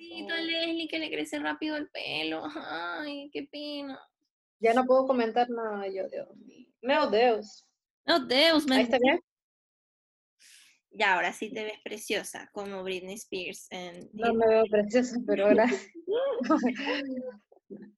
[0.00, 2.42] Leslie que le crece rápido el pelo.
[2.54, 4.00] Ay, qué pena.
[4.58, 6.68] Ya no puedo comentar nada, yo, Dios mío.
[6.82, 7.66] Meu Deus.
[8.06, 9.20] Oh, Deus, Ahí está bien.
[10.92, 13.68] Ya, ahora sí te ves preciosa, como Britney Spears.
[13.70, 15.88] En No me veo preciosa, pero gracias.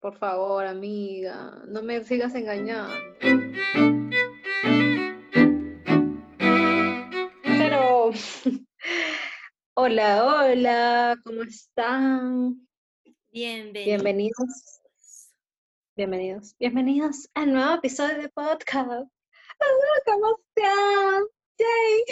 [0.00, 2.92] Por favor, amiga, no me sigas engañando.
[9.82, 12.68] Hola, hola, ¿cómo están?
[13.32, 13.84] Bienvenido.
[13.84, 14.80] Bienvenidos.
[15.96, 16.56] Bienvenidos.
[16.56, 18.88] Bienvenidos al nuevo episodio de podcast.
[18.88, 19.08] Hola,
[20.04, 21.24] ¿Cómo están?
[21.58, 22.04] Yay.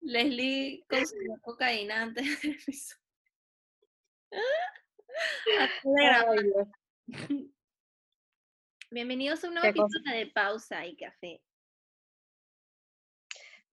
[0.00, 3.02] Leslie consumió cocaína antes del episodio.
[5.58, 6.68] Ay, Dios.
[8.90, 11.42] Bienvenidos a un nuevo episodio de Pausa y Café.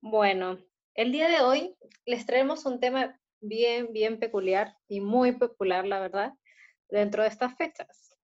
[0.02, 0.60] Bueno,
[0.96, 1.76] el día de hoy
[2.06, 6.34] les traemos un tema bien, bien peculiar y muy popular, la verdad,
[6.90, 8.18] dentro de estas fechas,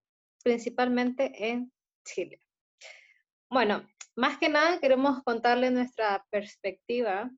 [0.43, 1.71] principalmente en
[2.05, 2.39] Chile.
[3.49, 7.29] Bueno, más que nada queremos contarles nuestra perspectiva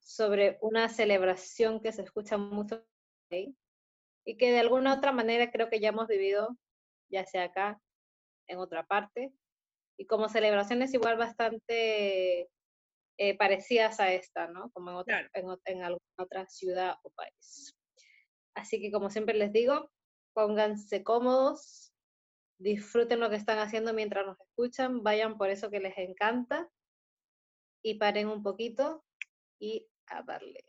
[0.00, 2.84] sobre una celebración que se escucha mucho
[3.30, 3.56] ahí
[4.24, 6.56] y que de alguna otra manera creo que ya hemos vivido,
[7.08, 7.80] ya sea acá,
[8.46, 9.32] en otra parte,
[9.96, 12.50] y como celebraciones igual bastante
[13.22, 14.70] eh, parecidas a esta, ¿no?
[14.70, 15.30] Como en, otra, Claro.
[15.34, 17.76] en, ot- en alguna otra ciudad o país.
[18.54, 19.90] Así que como siempre les digo,
[20.32, 21.92] pónganse cómodos,
[22.58, 26.70] disfruten lo que están haciendo mientras nos escuchan, vayan por eso que les encanta
[27.82, 29.04] y paren un poquito
[29.58, 30.64] y a darle.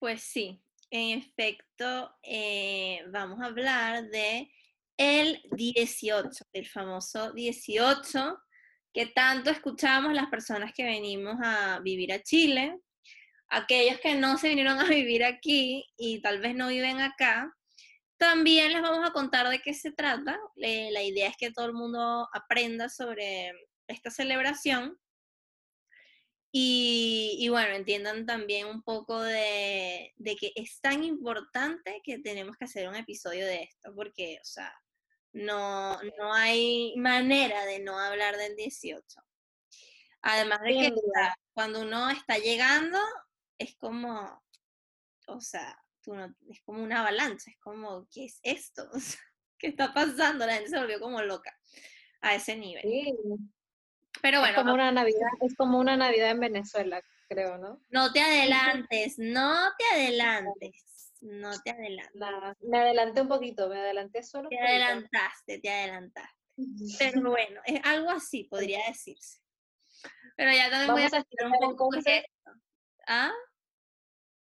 [0.00, 0.60] Pues sí,
[0.90, 4.50] en efecto, eh, vamos a hablar de
[4.96, 8.38] el 18, el famoso 18
[8.98, 12.80] que tanto escuchamos las personas que venimos a vivir a Chile,
[13.46, 17.54] aquellos que no se vinieron a vivir aquí y tal vez no viven acá.
[18.16, 20.36] También les vamos a contar de qué se trata.
[20.56, 23.52] Eh, la idea es que todo el mundo aprenda sobre
[23.86, 24.98] esta celebración
[26.50, 32.56] y, y bueno, entiendan también un poco de, de que es tan importante que tenemos
[32.56, 34.74] que hacer un episodio de esto, porque, o sea,
[35.38, 39.20] no, no hay manera de no hablar del 18.
[40.22, 40.94] Además de que
[41.52, 42.98] cuando uno está llegando,
[43.56, 44.42] es como,
[45.28, 48.88] o sea, tú no- es como una avalancha, es como, ¿qué es esto?
[48.96, 49.20] O sea,
[49.58, 50.46] ¿Qué está pasando?
[50.46, 51.52] La gente se volvió como loca
[52.20, 52.82] a ese nivel.
[52.82, 53.12] Sí,
[54.22, 57.82] Pero es bueno, como una Navidad, es como una Navidad en Venezuela, creo, ¿no?
[57.88, 62.14] No te adelantes, no te adelantes, no te adelantes.
[62.14, 66.38] Nada, me adelanté un poquito, me adelanté solo Te adelantaste, te adelantaste.
[66.98, 69.40] Pero bueno, es algo así, podría decirse.
[70.36, 72.24] Pero ya también voy a Vamos a explicar un poco entonces.
[73.06, 73.32] ¿Ah?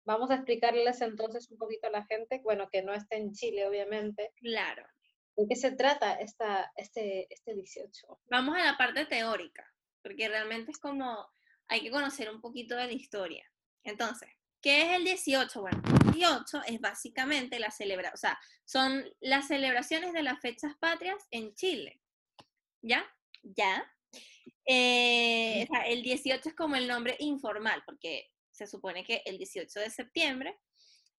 [0.07, 3.67] vamos a explicarles entonces un poquito a la gente, bueno, que no esté en Chile,
[3.67, 4.87] obviamente, Claro.
[5.35, 8.21] ¿de qué se trata esta, este, este 18?
[8.31, 9.69] Vamos a la parte teórica,
[10.01, 11.29] porque realmente es como,
[11.67, 13.45] hay que conocer un poquito de la historia.
[13.83, 14.29] Entonces,
[14.67, 15.61] ¿qué es el 18?
[15.61, 20.73] Bueno, el 18 es básicamente la celebración, o sea, son las celebraciones de las fechas
[20.77, 22.01] patrias en Chile.
[22.81, 23.05] ¿Ya?
[23.43, 23.89] ¿Ya?
[24.65, 29.89] Eh, el 18 es como el nombre informal, porque se supone que el 18 de
[29.89, 30.59] septiembre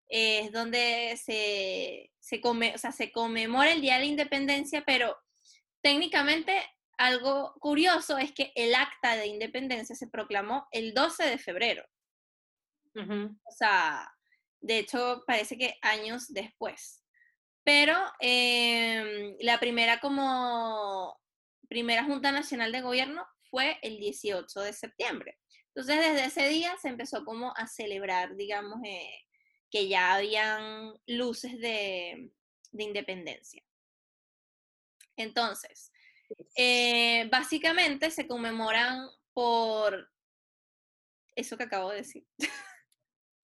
[0.08, 5.16] es donde se, se, come, o sea, se conmemora el Día de la Independencia, pero
[5.80, 6.52] técnicamente
[6.98, 11.86] algo curioso es que el acta de independencia se proclamó el 12 de febrero.
[13.44, 14.12] O sea,
[14.60, 17.04] de hecho, parece que años después.
[17.64, 21.18] Pero eh, la primera como
[21.68, 25.38] primera Junta Nacional de Gobierno fue el 18 de septiembre.
[25.74, 29.24] Entonces, desde ese día se empezó como a celebrar, digamos, eh,
[29.70, 32.32] que ya habían luces de,
[32.72, 33.62] de independencia.
[35.16, 35.92] Entonces,
[36.56, 40.10] eh, básicamente se conmemoran por
[41.36, 42.26] eso que acabo de decir.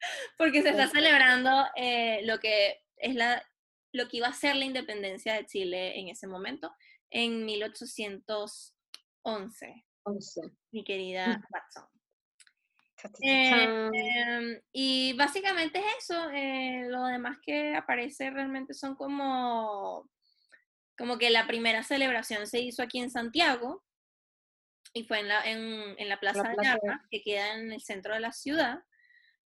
[0.38, 3.44] Porque se está celebrando eh, lo que es la
[3.92, 6.74] lo que iba a ser la independencia de Chile en ese momento,
[7.10, 8.84] en 1811,
[9.22, 10.40] 11.
[10.72, 11.88] mi querida Watson.
[13.20, 20.10] Eh, em, y básicamente es eso, eh, lo demás que aparece realmente son como,
[20.96, 23.84] como que la primera celebración se hizo aquí en Santiago
[24.92, 27.72] y fue en la, en, en la Plaza de Plaza de- Armas, que queda en
[27.72, 28.82] el centro de la ciudad,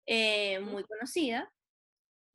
[0.05, 1.51] eh, muy conocida.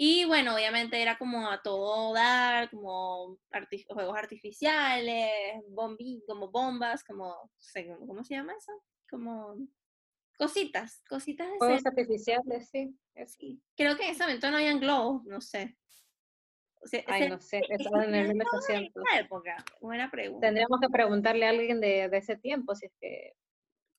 [0.00, 5.30] Y bueno, obviamente era como a todo dar, como arti- juegos artificiales,
[5.70, 8.72] bombi como bombas, como, no sé, ¿cómo se llama eso?
[9.10, 9.56] Como
[10.38, 13.60] cositas, cositas de Fuegos cel- artificiales, sí.
[13.76, 15.76] Creo que en ese momento no habían globos, no sé.
[16.80, 19.04] O sea, Ay, ese- no sé, estaba en el ¿existían globos 1800.
[19.08, 19.56] esa época?
[19.80, 20.46] Buena pregunta.
[20.46, 23.32] Tendríamos que preguntarle a alguien de, de ese tiempo, si es que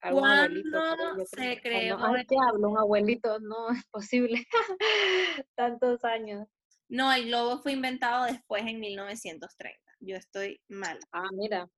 [0.01, 0.71] algún abuelito.
[0.71, 2.69] por ahí, ¿Cuándo yo se creó no, ay, ¿qué hablo?
[2.69, 4.45] Un abuelito, no es posible.
[5.55, 6.47] Tantos años.
[6.87, 9.79] No, el globo fue inventado después en 1930.
[9.99, 10.99] Yo estoy mal.
[11.11, 11.69] Ah, mira.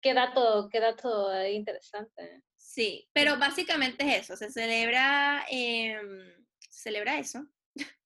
[0.00, 2.42] Qué dato, qué dato interesante.
[2.56, 4.36] Sí, pero básicamente es eso.
[4.36, 7.44] Se celebra, em, se celebra eso.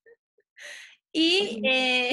[1.13, 2.13] y, eh,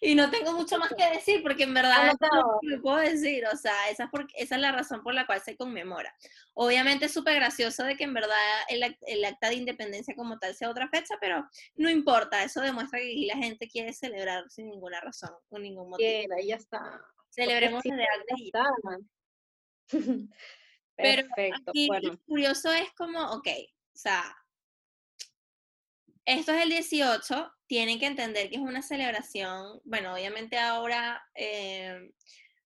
[0.00, 2.16] y no tengo mucho más que decir porque en verdad
[2.60, 3.44] que puedo decir.
[3.52, 6.14] O sea, esa es, por- esa es la razón por la cual se conmemora.
[6.54, 8.36] Obviamente es súper gracioso de que en verdad
[8.68, 12.42] el, el acta de independencia como tal sea otra fecha, pero no importa.
[12.44, 16.08] Eso demuestra que la gente quiere celebrar sin ninguna razón, con ningún motivo.
[16.08, 17.00] Quiera, ya está.
[17.30, 18.50] Celebremos Sí, desde antes.
[20.96, 22.08] Pero Perfecto, aquí bueno.
[22.12, 24.36] lo curioso es como, ok, o sea,
[26.24, 32.10] esto es el 18, tienen que entender que es una celebración, bueno, obviamente ahora eh,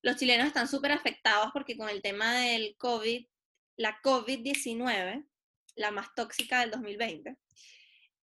[0.00, 3.26] los chilenos están súper afectados porque con el tema del COVID,
[3.76, 5.26] la COVID-19,
[5.76, 7.36] la más tóxica del 2020,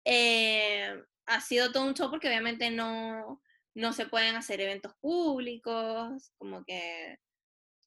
[0.05, 3.41] eh, ha sido todo un show porque obviamente no,
[3.75, 7.19] no se pueden hacer eventos públicos, como que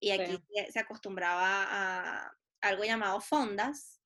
[0.01, 0.43] y aquí Sí.
[0.67, 1.65] se- se acostumbraba
[2.27, 4.01] a algo llamado fondas,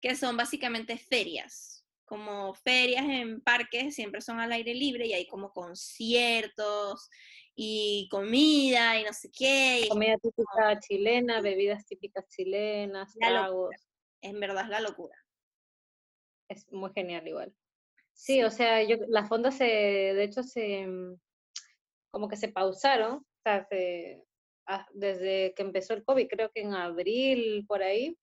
[0.00, 1.75] que son básicamente ferias,
[2.06, 7.10] como ferias en parques, siempre son al aire libre y hay como conciertos
[7.54, 13.74] y comida y no sé qué, Comida típica chilena, bebidas típicas chilenas, tragos.
[14.22, 15.16] en verdad es la locura.
[16.48, 17.54] Es muy genial igual.
[18.12, 21.18] Sí, o sea, yo, las fondas se, de hecho, se, mm,
[22.10, 24.22] como que se pausaron, o sea, se,
[24.66, 28.16] ah, desde que empezó el COVID, creo que en abril, por ahí,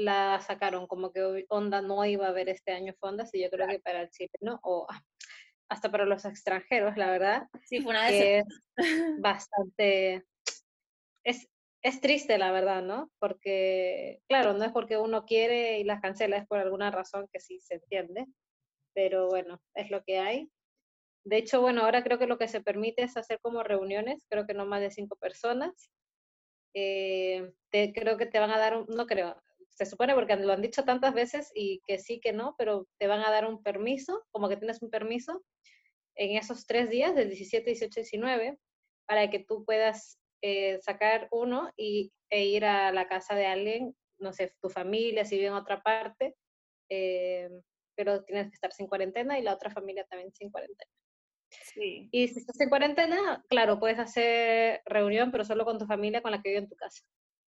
[0.00, 3.50] la sacaron, como que hoy Onda no iba a haber este año fondas, y yo
[3.50, 4.86] creo que para el chileno, o
[5.68, 8.44] hasta para los extranjeros, la verdad, Sí, fue una que es
[9.20, 10.24] bastante,
[11.24, 11.48] es,
[11.82, 13.10] es triste la verdad, ¿no?
[13.18, 17.40] Porque, claro, no es porque uno quiere y las cancela, es por alguna razón que
[17.40, 18.26] sí se entiende,
[18.94, 20.50] pero bueno, es lo que hay.
[21.24, 24.46] De hecho, bueno, ahora creo que lo que se permite es hacer como reuniones, creo
[24.46, 25.90] que no más de cinco personas.
[26.74, 29.40] Eh, te, creo que te van a dar, un, no creo,
[29.80, 33.06] se supone porque lo han dicho tantas veces y que sí, que no, pero te
[33.06, 35.42] van a dar un permiso, como que tienes un permiso
[36.16, 38.58] en esos tres días, del 17, 18 y 19,
[39.08, 43.96] para que tú puedas eh, sacar uno y, e ir a la casa de alguien,
[44.18, 46.36] no sé, tu familia, si vive en otra parte,
[46.90, 47.48] eh,
[47.96, 50.90] pero tienes que estar sin cuarentena y la otra familia también sin cuarentena.
[51.72, 52.10] Sí.
[52.12, 56.32] Y si estás en cuarentena, claro, puedes hacer reunión, pero solo con tu familia con
[56.32, 57.02] la que vive en tu casa.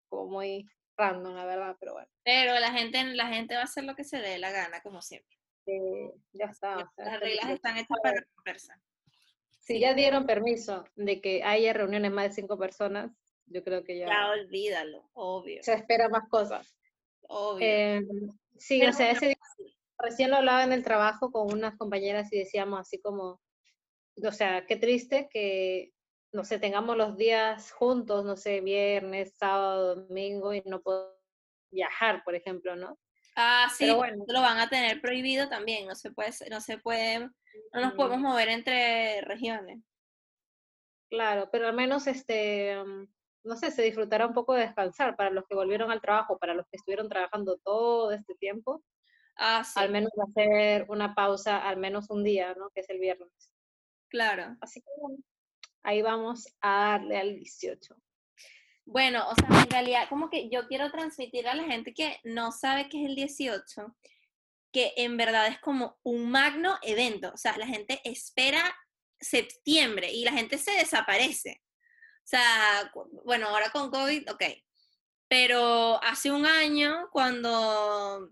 [0.08, 0.66] Como muy
[1.02, 2.08] random, la verdad, pero bueno.
[2.24, 5.02] Pero la gente, la gente va a hacer lo que se dé la gana, como
[5.02, 5.36] siempre.
[5.66, 6.76] eh, ya está.
[6.96, 8.72] Las reglas están hechas para romperse.
[9.60, 13.12] Si ya dieron permiso de que haya reuniones más de cinco personas,
[13.46, 16.74] yo creo que ya, Ya olvídalo, obvio, se espera más cosas.
[17.28, 17.66] obvio.
[17.66, 18.00] Eh,
[18.58, 19.36] sí, Pero o sea, bueno, ese día
[19.98, 23.40] recién lo hablaba en el trabajo con unas compañeras y decíamos así como,
[24.16, 25.91] o sea, qué triste que,
[26.32, 31.18] no sé, tengamos los días juntos, no sé, viernes, sábado, domingo y no puedo
[31.70, 32.98] viajar, por ejemplo, ¿no?
[33.36, 34.24] Ah, sí, Pero bueno.
[34.28, 38.20] lo van a tener prohibido también, no se puede, no se puede, no nos podemos
[38.20, 39.80] mover entre regiones.
[41.10, 43.06] Claro, pero al menos este, mm,
[43.44, 46.54] no sé, se disfrutará un poco de descansar para los que volvieron al trabajo, para
[46.54, 48.82] los que estuvieron trabajando todo este tiempo,
[49.36, 52.70] Ah, sí, al menos ser una pausa, al menos un día, ¿no?
[52.70, 53.30] Que es el viernes.
[54.08, 54.56] claro.
[54.60, 55.18] Así que bueno,
[55.82, 57.96] ahí vamos a darle al 18.
[58.84, 62.50] Bueno, o sea, en realidad como que yo quiero transmitir a la gente que no
[62.52, 63.96] sabe qué es el 18,
[64.72, 68.74] que en verdad es como un magno evento, o sea, la gente espera
[69.20, 71.62] septiembre y la gente se desaparece.
[72.24, 72.92] O sea,
[73.24, 74.44] bueno, ahora con COVID, ok,
[75.28, 78.30] pero hace un año, cuando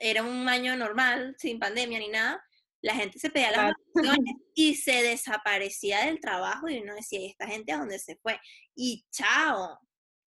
[0.00, 2.44] era un año normal, sin pandemia ni nada,
[2.80, 7.26] la gente se pedía las vacaciones y se desaparecía del trabajo y uno decía, ¿y
[7.26, 8.40] esta gente a dónde se fue?
[8.74, 9.78] Y chao.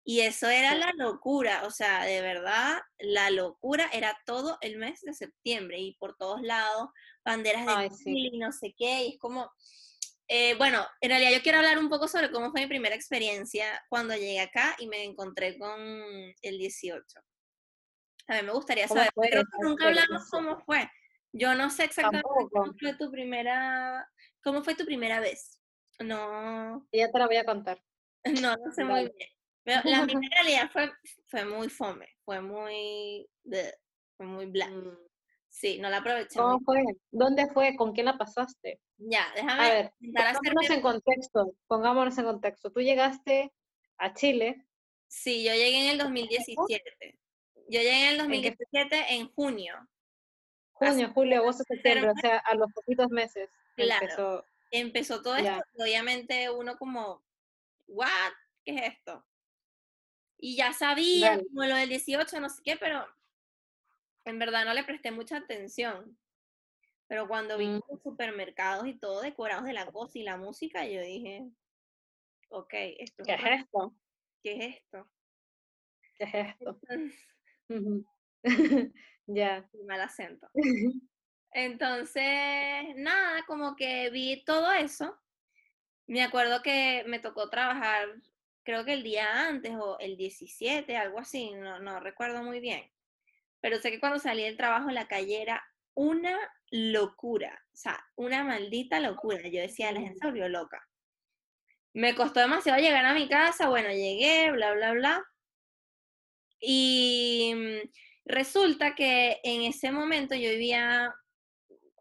[0.03, 5.03] Y eso era la locura, o sea, de verdad, la locura era todo el mes
[5.03, 6.89] de septiembre y por todos lados,
[7.25, 8.31] banderas de Ay, sí.
[8.33, 9.53] Y no sé qué, y es como,
[10.27, 13.67] eh, bueno, en realidad yo quiero hablar un poco sobre cómo fue mi primera experiencia
[13.89, 17.21] cuando llegué acá y me encontré con el 18.
[18.29, 20.89] A mí me gustaría ¿Cómo saber, esa nunca hablamos cómo fue.
[21.33, 22.51] Yo no sé exactamente Tampoco.
[22.51, 24.09] cómo fue tu primera,
[24.43, 25.61] cómo fue tu primera vez.
[26.01, 27.83] No, Ya te la voy a contar.
[28.45, 29.31] no, no sé muy bien.
[29.63, 30.91] Pero la mía en realidad fue,
[31.29, 33.75] fue muy fome, fue muy, bleh,
[34.17, 34.91] fue muy blanca.
[34.91, 34.99] Mm.
[35.49, 36.39] Sí, no la aproveché.
[36.39, 36.83] ¿Cómo fue?
[37.11, 37.75] ¿Dónde fue?
[37.77, 38.81] ¿Con quién la pasaste?
[38.99, 41.55] Ya, A déjame ver, intentar pongámonos en contexto.
[41.67, 42.71] Pongámonos en contexto.
[42.71, 43.53] Tú llegaste
[43.99, 44.65] a Chile.
[45.09, 47.19] Sí, yo llegué en el 2017.
[47.69, 49.75] Yo llegué en el ¿En qué 2017 en junio.
[50.81, 54.03] Junio, julio, agosto, septiembre, o sea, a los poquitos meses Claro.
[54.03, 54.45] empezó.
[54.73, 55.59] Empezó todo Ya.
[55.59, 57.23] esto y obviamente uno como,
[57.89, 58.33] ¿what?
[58.65, 59.25] ¿Qué es esto?
[60.39, 61.45] Y ya sabía Dale.
[61.49, 63.07] como lo del 18, no sé qué, pero
[64.25, 66.19] en verdad no le presté mucha atención.
[67.09, 67.81] Pero cuando vi Mm.
[67.91, 71.51] los supermercados y todo decorados de la cosa y la música, yo dije,
[72.51, 73.95] ok, esto ¿Qué es esto?
[74.43, 75.11] ¿qué es esto?
[76.19, 76.81] ¿Qué es esto?
[79.35, 79.65] Ya.
[79.87, 80.49] mal acento.
[81.53, 85.19] Entonces, nada, como que vi todo eso.
[86.07, 88.09] Me acuerdo que me tocó trabajar,
[88.65, 92.91] creo que el día antes o el 17, algo así, no, no recuerdo muy bien.
[93.61, 95.63] Pero sé que cuando salí del trabajo la calle era
[95.95, 96.37] una
[96.71, 99.43] locura, o sea, una maldita locura.
[99.49, 100.89] Yo decía, la gente se volvió loca.
[101.93, 105.25] Me costó demasiado llegar a mi casa, bueno, llegué, bla, bla, bla.
[106.61, 107.89] Y mm,
[108.31, 111.15] resulta que en ese momento yo vivía,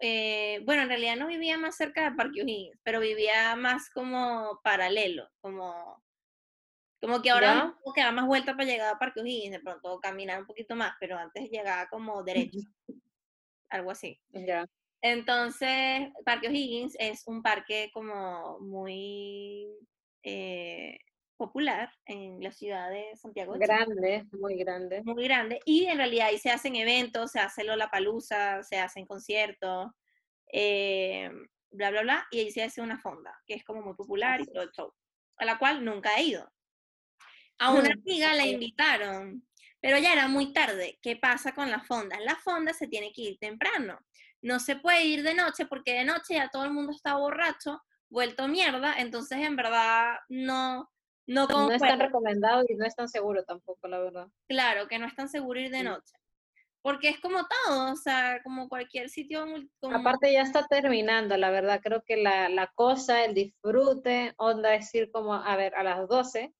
[0.01, 4.59] eh, bueno, en realidad no vivía más cerca de Parque O'Higgins, pero vivía más como
[4.63, 6.03] paralelo, como,
[7.01, 10.39] como que ahora que dar más vuelta para llegar a Parque O'Higgins, de pronto caminar
[10.39, 12.59] un poquito más, pero antes llegaba como derecho,
[13.69, 14.19] algo así.
[14.29, 14.65] Ya.
[15.01, 19.67] Entonces, Parque O'Higgins es un parque como muy
[20.23, 20.97] eh,
[21.39, 25.01] popular en la ciudad de Santiago de Chile Grande, muy grande.
[25.05, 29.89] muy grande y en realidad ahí se hacen eventos, se hace Lollapalooza, se hacen conciertos,
[30.51, 31.31] eh,
[31.71, 34.47] bla, bla, bla, y ahí se hace una fonda, que es como muy popular y
[34.47, 34.93] todo el show,
[35.37, 36.51] a la cual nunca he ido.
[37.57, 39.47] A una amiga la invitaron,
[39.79, 40.99] pero ya era muy tarde.
[41.01, 42.19] ¿Qué pasa con las fondas?
[42.21, 43.97] Las fondas se tiene que ir temprano.
[44.41, 47.81] No se puede ir de noche porque de noche ya todo el mundo está borracho,
[48.09, 50.89] vuelto mierda, entonces en verdad no,
[51.29, 54.27] no No es tan recomendado y no es tan seguro tampoco, la verdad.
[54.47, 55.83] Claro, que no es tan seguro ir de Sí.
[55.83, 56.13] noche.
[56.81, 59.45] Porque es como todo, o sea, como cualquier sitio.
[59.81, 61.81] como- Aparte ya está terminando, la verdad.
[61.83, 66.53] Creo que la, la cosa, el disfrute, onda decir como, a ver, a las 12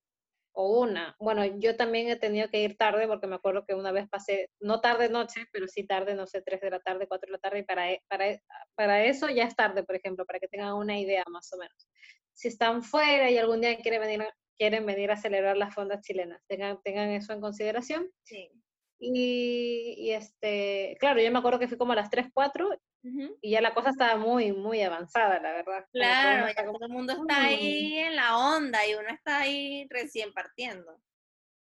[0.51, 1.15] o una.
[1.19, 4.49] Bueno, yo también he tenido que ir tarde porque me acuerdo que una vez pasé,
[4.59, 7.39] no tarde noche, pero sí tarde, no sé, 3 de la tarde, 4 de la
[7.39, 8.43] tarde, y para, e- para, e-
[8.75, 11.87] para eso ya es tarde, por ejemplo, para que tengan una idea más o menos.
[12.33, 14.27] Si están fuera y algún día quieren venir,
[14.59, 18.11] quieren venir a celebrar las fondas chilenas, tengan, tengan eso en consideración.
[18.25, 18.51] Sí.
[18.99, 22.69] Y, y este, claro, yo me acuerdo que fui como a las 3, 4
[23.03, 23.37] Ujú.
[23.41, 25.85] y ya la cosa estaba muy, muy avanzada, la verdad.
[25.93, 27.45] Claro, ya como, todo el mundo está "Mm".
[27.45, 31.01] ahí en la onda y uno está ahí recién partiendo.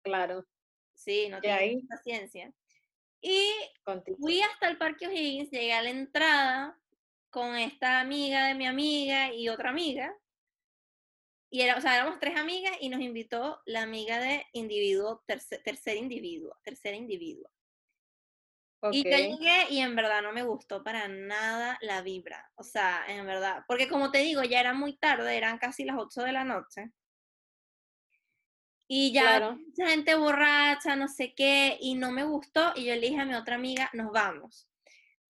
[0.05, 0.45] Claro,
[0.97, 2.53] Sí, no tiene ahí paciencia.
[3.21, 3.49] Y
[3.85, 4.17] contigo.
[4.19, 6.79] fui hasta el Parque O'Higgins, llegué a la entrada
[7.31, 10.15] con esta amiga de mi amiga y otra amiga.
[11.53, 15.61] Y era, o sea, éramos tres amigas y nos invitó la amiga de individuo, tercer,
[15.61, 17.47] tercer individuo, tercer individuo.
[18.91, 22.51] Y yo llegué y en verdad no me gustó para nada la vibra.
[22.55, 23.65] O sea, en verdad.
[23.67, 26.91] Porque como te digo, ya era muy tarde, eran casi las 8 de la noche.
[28.87, 29.55] Y ya claro.
[29.57, 32.73] mucha gente borracha, no sé qué, y no me gustó.
[32.75, 34.67] Y yo le dije a mi otra amiga, nos vamos.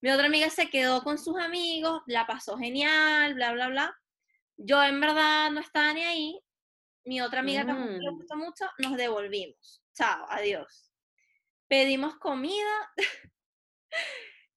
[0.00, 4.00] Mi otra amiga se quedó con sus amigos, la pasó genial, bla, bla, bla.
[4.56, 6.40] Yo en verdad no estaba ni ahí.
[7.04, 8.16] Mi otra amiga tampoco le Mm.
[8.16, 9.82] gustó mucho, nos devolvimos.
[9.94, 10.90] Chao, adiós.
[11.68, 12.92] Pedimos comida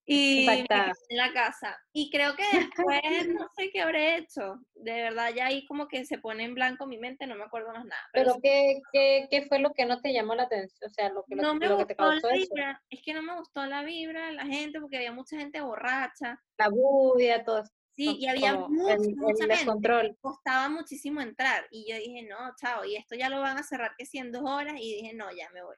[0.06, 1.78] y me quedé en la casa.
[1.92, 4.56] Y creo que después no sé qué habré hecho.
[4.74, 7.72] De verdad, ya ahí como que se pone en blanco mi mente, no me acuerdo
[7.72, 8.02] más nada.
[8.12, 10.90] Pero Pero ¿qué, qué, qué fue lo que no te llamó la atención?
[10.90, 12.46] O sea, lo que, lo, no me lo que te gustó la causó eso.
[12.54, 12.82] vibra.
[12.88, 16.40] Es que no me gustó la vibra la gente porque había mucha gente borracha.
[16.58, 17.72] La bulla, todo eso.
[17.98, 20.16] Sí, y había como mucha, el, mucha el gente.
[20.20, 21.66] Costaba muchísimo entrar.
[21.72, 22.84] Y yo dije, no, chao.
[22.84, 24.74] Y esto ya lo van a cerrar que si en dos horas.
[24.78, 25.74] Y dije, no, ya me voy.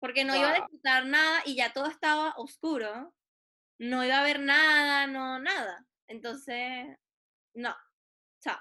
[0.00, 3.14] Porque no iba a disfrutar nada y ya todo estaba oscuro.
[3.78, 5.86] No iba a ver nada, no, nada.
[6.08, 6.88] Entonces,
[7.54, 7.76] no,
[8.40, 8.58] chao.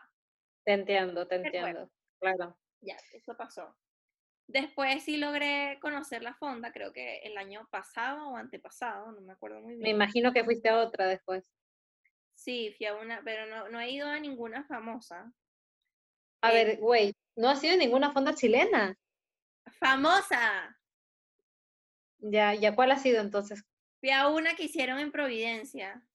[0.63, 1.89] Te entiendo, te entiendo.
[2.19, 2.59] Claro.
[2.81, 3.75] Ya, eso pasó.
[4.49, 9.33] Después sí logré conocer la fonda, creo que el año pasado o antepasado, no me
[9.33, 9.95] acuerdo muy Me bien.
[9.95, 11.45] imagino que fuiste a otra después.
[12.33, 15.31] Sí, fui a una, pero no, no he ido a ninguna famosa.
[16.41, 18.95] A Eh, ver, güey, no ha sido ninguna fonda chilena.
[19.79, 20.43] ¡Famosa!
[22.21, 23.63] Ya, ¿ya cuál ha sido entonces?
[24.01, 26.05] Fui a una que hicieron en Providencia.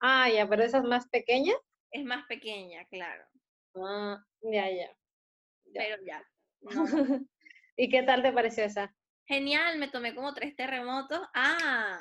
[0.00, 1.54] Ah, ya, pero esa es más pequeña.
[1.90, 3.24] Es más pequeña, claro.
[3.76, 4.88] Ah, ya, ya.
[5.72, 6.22] pero ya.
[7.76, 8.94] ¿Y qué tal te pareció esa?
[9.26, 11.20] Genial, me tomé como tres terremotos.
[11.34, 11.98] Ah,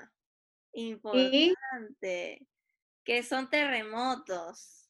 [0.73, 2.47] importante.
[3.03, 4.89] ¿Qué son terremotos?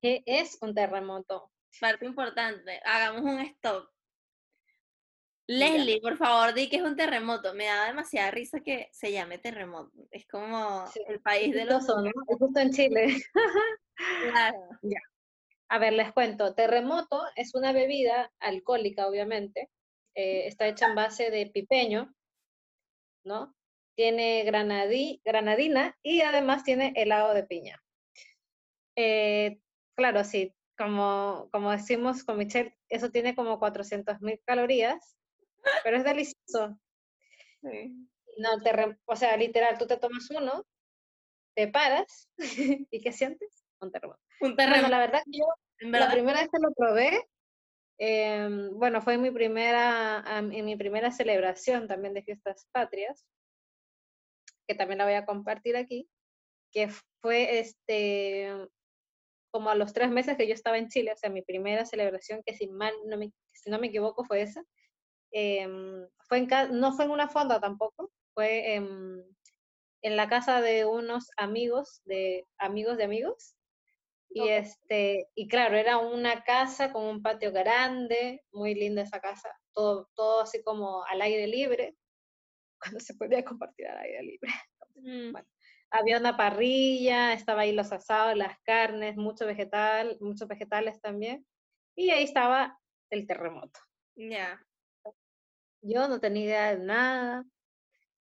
[0.00, 1.50] ¿Qué es un terremoto?
[1.80, 2.80] Parte importante.
[2.84, 3.88] Hagamos un stop.
[5.46, 7.54] Leslie, por favor, di que es un terremoto.
[7.54, 10.06] Me da demasiada risa que se llame terremoto.
[10.10, 11.86] Es como el país de los...
[11.86, 12.04] ¿no?
[12.06, 13.16] Es justo en Chile.
[14.30, 14.68] claro.
[14.82, 15.00] Ya.
[15.70, 16.54] A ver, les cuento.
[16.54, 19.70] Terremoto es una bebida alcohólica, obviamente.
[20.18, 22.12] Eh, está hecha en base de pipeño,
[23.24, 23.54] ¿no?
[23.94, 27.80] Tiene granadí, granadina y además tiene helado de piña.
[28.96, 29.60] Eh,
[29.94, 35.16] claro, sí, como, como decimos con Michelle, eso tiene como 400 mil calorías,
[35.84, 36.76] pero es delicioso.
[37.62, 37.94] Sí.
[38.38, 38.48] No,
[39.04, 40.66] o sea, literal, tú te tomas uno,
[41.54, 42.28] te paras
[42.90, 43.64] y ¿qué sientes?
[43.80, 44.20] Un terremoto.
[44.40, 44.88] Un terremoto.
[44.88, 45.46] la verdad que yo
[45.78, 47.24] la primera vez que lo probé,
[47.98, 53.26] em, bueno, fue mi primera, en mi primera celebración también de fiestas patrias,
[54.66, 56.08] que también la voy a compartir aquí,
[56.72, 56.88] que
[57.20, 58.68] fue este
[59.50, 62.42] como a los tres meses que yo estaba en Chile, o sea, mi primera celebración,
[62.44, 64.62] que si mal no me, si no me equivoco fue esa,
[65.32, 69.24] em, fue en, no fue en una fonda tampoco, fue en,
[70.02, 73.56] en la casa de unos amigos, de amigos de amigos,
[74.30, 79.50] y este, y claro, era una casa con un patio grande, muy linda esa casa,
[79.72, 81.96] todo, todo así como al aire libre,
[82.80, 84.50] cuando se podía compartir al aire libre.
[85.00, 85.32] Mm.
[85.92, 91.46] había una parrilla, estaba ahí los asados, las carnes, mucho vegetal, muchos vegetales también,
[91.94, 92.80] y ahí estaba
[93.10, 93.78] el terremoto.
[94.16, 94.60] Ya.
[95.82, 97.44] Yo no tenía idea de nada.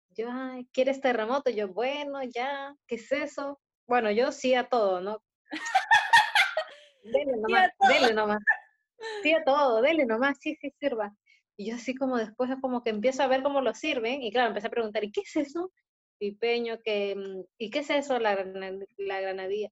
[0.09, 1.49] Yo, ay, ¿quieres terremoto?
[1.49, 3.61] Yo, bueno, ya, ¿qué es eso?
[3.87, 5.23] Bueno, yo sí a todo, ¿no?
[7.03, 8.43] Dele nomás, dele nomás.
[9.23, 11.15] Sí a todo, dele nomás, sí, sí, sirva.
[11.55, 14.49] Y yo así como después como que empiezo a ver cómo lo sirven y claro,
[14.49, 15.71] empecé a preguntar, ¿y qué es eso?
[16.19, 19.69] Pipeño, que, mm, ¿y qué es eso la, la granadilla?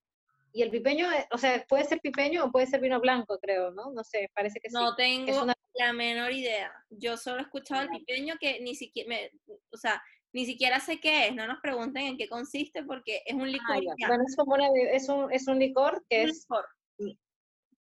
[0.56, 3.72] Y el pipeño, eh, o sea, puede ser pipeño o puede ser vino blanco, creo,
[3.72, 3.92] ¿no?
[3.92, 4.74] No sé, parece que sí.
[4.74, 6.72] No tengo la menor idea.
[6.90, 9.32] Yo solo he escuchado el pipeño que ni siquiera, me,
[9.70, 10.02] o sea,
[10.36, 13.46] ni siquiera sé qué es, no nos pregunten en qué consiste porque es un ah,
[13.46, 13.96] licor.
[14.06, 16.46] bueno, es como una, es un, es un licor que es,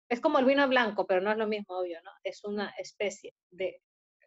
[0.09, 2.11] es como el vino blanco, pero no es lo mismo, obvio, ¿no?
[2.23, 3.81] Es una especie de,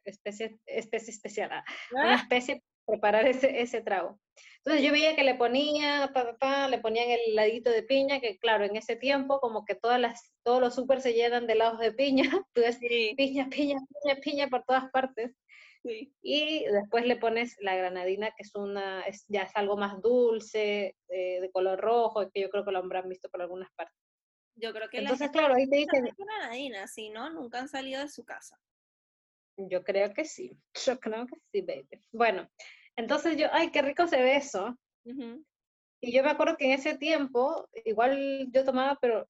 [0.05, 2.17] especie, especie especial, ah, una ah.
[2.17, 4.19] especie preparar ese, ese trago.
[4.65, 6.11] Entonces yo veía que le ponía,
[6.69, 10.33] le ponían el ladito de piña, que claro, en ese tiempo como que todas las,
[10.43, 12.81] todos los súper se llenan de helados de piña, entonces
[13.17, 15.37] piña, piña, piña, piña por todas partes.
[15.85, 20.97] Y después le pones la granadina, que es una, es, ya es algo más dulce,
[21.09, 23.97] eh, de color rojo, que yo creo que lo habrán visto por algunas partes.
[24.57, 26.09] Yo creo que Entonces, claro, ahí te dicen...
[26.17, 28.59] Granadina, si no, nunca han salido de su casa.
[29.57, 32.03] Yo creo que sí, yo creo que sí, baby.
[32.13, 32.49] Bueno,
[32.97, 34.77] entonces yo, ay, qué rico se ve eso.
[36.01, 39.29] Y yo me acuerdo que en ese tiempo, igual yo tomaba, pero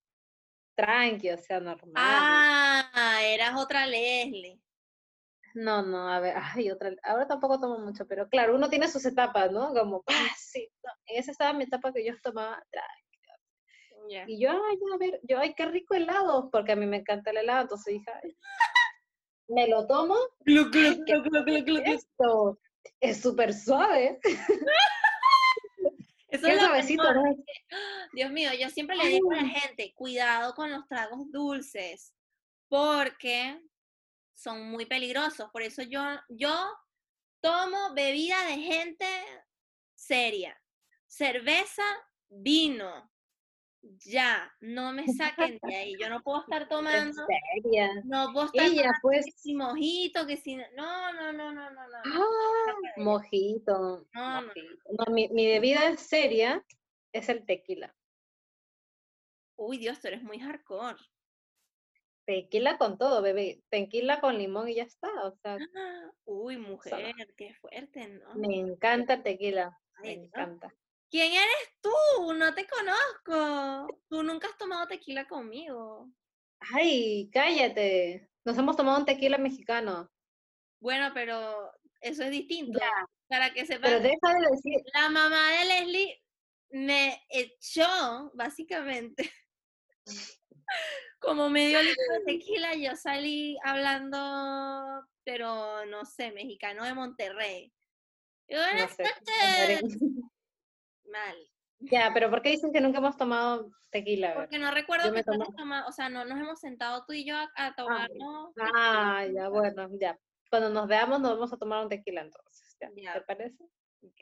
[0.77, 1.93] tranqui, o sea, normal.
[1.97, 4.61] Ah, eras otra Leslie.
[5.59, 9.05] No, no, a ver, ay, otra, ahora tampoco tomo mucho, pero claro, uno tiene sus
[9.05, 9.75] etapas, ¿no?
[9.75, 10.71] Como, ah, sí,
[11.07, 12.63] en esa estaba mi etapa que yo tomaba
[14.29, 17.33] Y yo, ay, a ver, yo, ay, qué rico helado, porque a mí me encanta
[17.33, 18.13] el helado, entonces dije,
[19.49, 20.15] me lo tomo.
[21.85, 22.61] esto
[23.01, 24.21] es súper suave.
[26.29, 27.03] Eso es suavecito,
[28.13, 32.15] Dios mío, yo siempre le digo a la gente, cuidado con los tragos dulces,
[32.69, 33.59] porque
[34.39, 35.51] son muy peligrosos.
[35.51, 36.55] Por eso yo, yo
[37.41, 39.07] tomo bebida de gente
[39.95, 40.57] seria.
[41.09, 41.83] Cerveza,
[42.29, 43.11] vino.
[43.81, 45.97] Ya, no me saquen de ahí.
[45.99, 47.27] Yo no puedo estar tomando.
[48.05, 49.27] No puedo estar Ella, pues...
[49.43, 50.55] que mojito, que si.
[50.55, 51.99] No, no, no, no, no, no.
[52.05, 54.07] Ah, mojito.
[54.15, 54.53] No, No.
[55.11, 56.65] mi, mi bebida seria
[57.13, 57.93] es el tequila.
[59.57, 60.97] Uy, Dios, tú eres muy hardcore
[62.29, 63.63] tequila con todo, bebé.
[63.71, 65.09] Tequila con limón y ya está.
[65.25, 65.57] O sea,
[66.27, 68.35] Uy, mujer, qué fuerte, ¿no?
[68.35, 69.75] Me encanta el tequila.
[70.03, 70.73] me encanta.
[71.11, 72.35] ¿Quién eres tú?
[72.35, 73.99] No te conozco.
[74.11, 76.11] Tú nunca has tomado tequila conmigo.
[76.75, 78.29] Ay, cállate.
[78.45, 80.11] Nos hemos tomado un tequila mexicano.
[80.81, 82.79] Bueno, pero eso es distinto.
[83.27, 83.91] Para que sepan.
[83.91, 84.83] Pero deja de decir.
[84.93, 86.23] La mamá de Leslie
[86.69, 89.33] me echó, básicamente.
[91.19, 97.73] como medio litro de tequila, yo salí hablando, pero no sé, mexicano de Monterrey.
[101.11, 101.37] Mal.
[101.81, 104.35] Ya, pero ¿por qué dicen que nunca hemos tomado tequila?
[104.35, 107.37] Porque no recuerdo que tomo- tomado, o sea, no nos hemos sentado tú y yo
[107.37, 108.53] a, a tomarnos.
[108.75, 110.19] Ah, ya, bueno, ya.
[110.51, 112.77] Cuando nos veamos nos vamos a tomar un tequila entonces.
[112.79, 113.63] ¿Te parece?
[114.03, 114.21] Ok.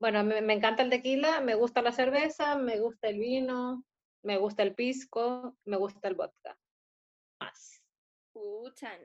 [0.00, 3.84] Bueno, me, me encanta el tequila, me gusta la cerveza, me gusta el vino,
[4.24, 6.58] me gusta el pisco, me gusta el vodka.
[7.40, 7.80] Más.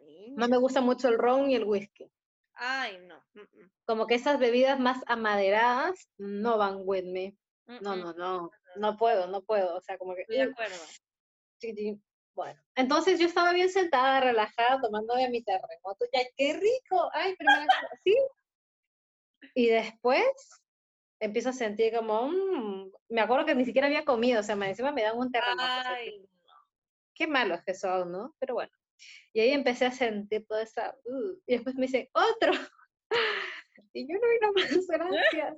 [0.05, 0.33] Niña.
[0.37, 2.11] No me gusta mucho el ron y el whisky.
[2.53, 3.23] Ay, no.
[3.33, 7.37] mm, mm, Como que esas bebidas más amaderadas no van with me.
[7.67, 9.75] mm, No, no, no, no puedo, no puedo.
[9.75, 10.21] O sea, como que...
[10.21, 10.75] Estoy de uh, acuerdo.
[12.33, 16.05] Bueno, entonces yo estaba bien sentada, relajada, tomando de mi terremoto.
[16.13, 17.09] Ya, qué rico.
[17.13, 17.51] Ay, pero
[18.03, 18.15] sí.
[19.55, 20.25] Y después
[21.19, 24.91] empiezo a sentir como, mm, me acuerdo que ni siquiera había comido, o sea, encima
[24.91, 25.63] me dan un terremoto.
[25.63, 25.97] o sea,
[27.13, 28.35] qué malos que son, ¿no?
[28.39, 28.71] Pero bueno.
[29.33, 32.51] Y ahí empecé a sentir toda esa, uh, y después me dice, otro.
[33.91, 35.57] Y yo no no más, gracias.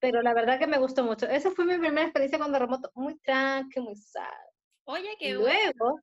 [0.00, 1.26] Pero la verdad que me gustó mucho.
[1.26, 4.28] Esa fue mi primera experiencia con terremoto, muy tranqui, muy sad.
[4.84, 5.58] Oye, qué bueno.
[5.78, 6.00] luego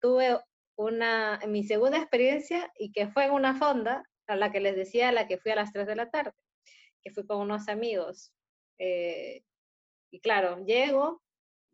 [0.00, 0.38] tuve
[0.76, 5.08] una, mi segunda experiencia y que fue en una fonda, a la que les decía,
[5.08, 6.32] a la que fui a las 3 de la tarde,
[7.06, 8.32] que fui con unos amigos.
[8.78, 9.44] eh,
[10.10, 11.22] y claro, llego,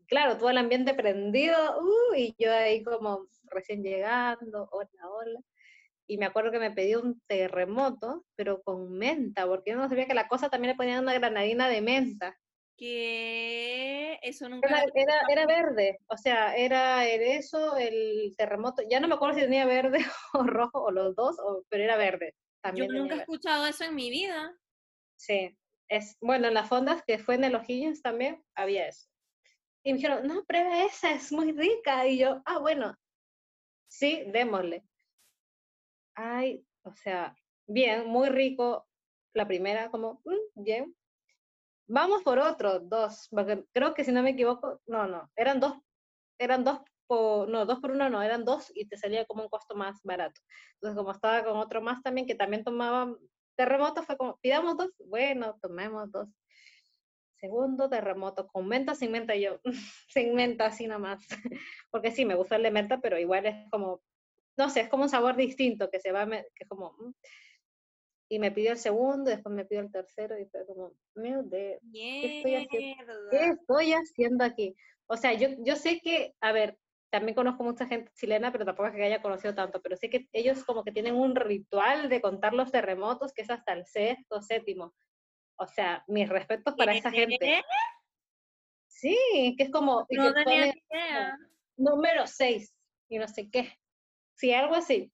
[0.06, 5.40] claro, todo el ambiente prendido, uh, y yo ahí como recién llegando, hola, hola.
[6.06, 10.06] Y me acuerdo que me pedí un terremoto, pero con menta, porque yo no sabía
[10.06, 12.36] que la cosa también le ponían una granadina de menta.
[12.76, 19.00] Que eso nunca Era, era, era verde, o sea, era el eso, el terremoto, ya
[19.00, 19.98] no me acuerdo si tenía verde
[20.34, 22.34] o rojo o los dos, o- pero era verde.
[22.34, 24.52] Yo También tenía nunca he escuchado eso en mi vida.
[25.22, 25.56] Sí,
[25.88, 29.06] es, bueno, en las fondas que fue en el O'Higgins también había eso.
[29.84, 32.08] Y me dijeron, no, prueba esa, es muy rica.
[32.08, 32.96] Y yo, ah, bueno,
[33.88, 34.84] sí, démosle.
[36.16, 37.36] Ay, o sea,
[37.68, 38.88] bien, muy rico.
[39.32, 40.96] La primera, como, "Mm, bien.
[41.88, 45.78] Vamos por otro, dos, porque creo que si no me equivoco, no, no, eran dos,
[46.38, 49.50] eran dos por, no, dos por uno no, eran dos y te salía como un
[49.50, 50.40] costo más barato.
[50.74, 53.16] Entonces, como estaba con otro más también, que también tomaba
[53.56, 56.28] terremoto, fue como, pidamos dos, bueno, tomemos dos.
[57.36, 59.60] Segundo terremoto, con menta, sin menta, y yo,
[60.08, 61.26] sin menta, así nomás.
[61.90, 64.02] Porque sí, me gusta el de menta, pero igual es como,
[64.56, 67.14] no sé, es como un sabor distinto, que se va, que es como, mm.
[68.30, 71.80] y me pidió el segundo, después me pidió el tercero, y fue como, meu Dios,
[71.92, 73.12] estoy haciendo?
[73.30, 74.76] ¿qué estoy haciendo aquí?
[75.06, 76.78] O sea, yo, yo sé que, a ver,
[77.12, 80.28] también conozco mucha gente chilena, pero tampoco es que haya conocido tanto, pero sé que
[80.32, 84.40] ellos como que tienen un ritual de contar los terremotos que es hasta el sexto,
[84.40, 84.94] séptimo.
[85.58, 87.62] O sea, mis respetos para esa gente.
[88.88, 91.36] Sí, que es como No que tenía idea.
[91.76, 92.74] número seis
[93.10, 93.78] y no sé qué.
[94.34, 95.12] Sí, algo así.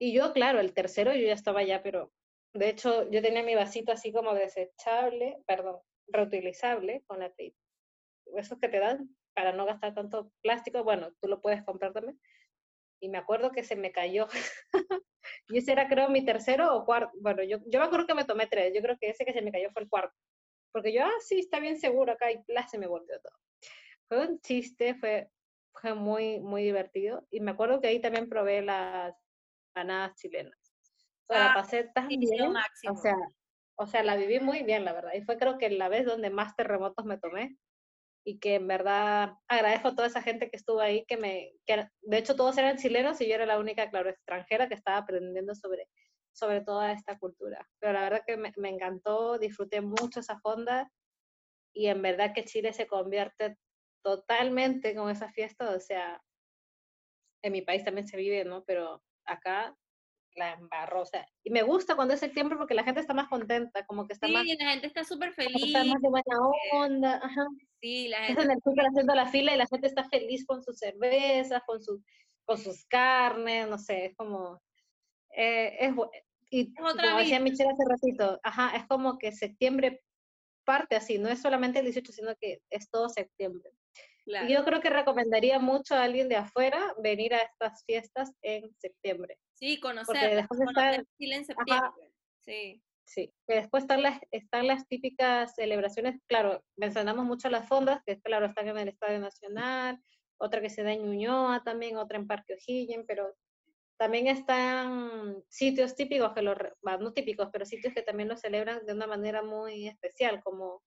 [0.00, 2.12] Y yo, claro, el tercero yo ya estaba ya, pero
[2.52, 5.76] de hecho yo tenía mi vasito así como desechable, perdón,
[6.08, 7.54] reutilizable con la tape.
[8.34, 12.20] Esos que te dan para no gastar tanto plástico, bueno, tú lo puedes comprar también.
[13.00, 14.28] Y me acuerdo que se me cayó.
[15.48, 17.10] y ese era creo mi tercero o cuarto.
[17.20, 18.72] Bueno, yo, yo me acuerdo que me tomé tres.
[18.74, 20.14] Yo creo que ese que se me cayó fue el cuarto.
[20.72, 23.34] Porque yo, ah, sí, está bien seguro acá y plas, se me volvió todo.
[24.08, 25.28] Fue un chiste, fue,
[25.74, 27.26] fue muy, muy divertido.
[27.30, 29.14] Y me acuerdo que ahí también probé las
[29.68, 30.58] empanadas chilenas.
[31.28, 32.54] O sea, la Ah, pasé tan bien.
[32.88, 33.16] O sea,
[33.76, 35.12] o sea, la viví muy bien, la verdad.
[35.14, 37.56] Y fue creo que la vez donde más terremotos me tomé.
[38.24, 41.88] Y que en verdad agradezco a toda esa gente que estuvo ahí, que me, que
[42.02, 45.54] de hecho todos eran chilenos y yo era la única, claro, extranjera que estaba aprendiendo
[45.54, 45.88] sobre,
[46.32, 47.68] sobre toda esta cultura.
[47.80, 50.90] Pero la verdad que me, me encantó, disfruté mucho esa fonda
[51.74, 53.56] y en verdad que Chile se convierte
[54.04, 56.20] totalmente con esa fiesta, o sea,
[57.42, 58.64] en mi país también se vive, ¿no?
[58.64, 59.76] Pero acá
[60.34, 63.28] la embarró, o sea, y me gusta cuando es septiembre porque la gente está más
[63.28, 65.62] contenta, como que está más, Sí, la gente está súper feliz.
[65.64, 66.38] está más de buena
[66.72, 67.46] onda, ajá.
[67.80, 68.42] Sí, la gente.
[68.42, 71.82] en el súper haciendo la fila y la gente está feliz con sus cervezas, con,
[71.82, 72.00] sus
[72.44, 74.60] con sus carnes, no sé, es como,
[75.36, 75.94] eh, es,
[76.50, 77.40] y Es otra como decía.
[77.40, 80.02] Michelle hace ratito, ajá, es como que septiembre
[80.64, 83.70] parte así, no es solamente el 18, sino que es todo septiembre.
[84.24, 84.48] Claro.
[84.48, 89.38] Yo creo que recomendaría mucho a alguien de afuera venir a estas fiestas en septiembre.
[89.62, 91.90] Sí, conocer, Porque después conocer estar, Chile en septiembre.
[92.40, 92.82] Sí.
[93.04, 98.20] sí, que después están las, están las típicas celebraciones, claro, mencionamos mucho las fondas, que
[98.20, 100.02] claro, están en el Estadio Nacional,
[100.36, 103.36] otra que se da en Ñuñoa también, otra en Parque O'Higgins, pero
[103.96, 108.36] también están sitios típicos, que lo, re- bah, no típicos, pero sitios que también lo
[108.36, 110.82] celebran de una manera muy especial, como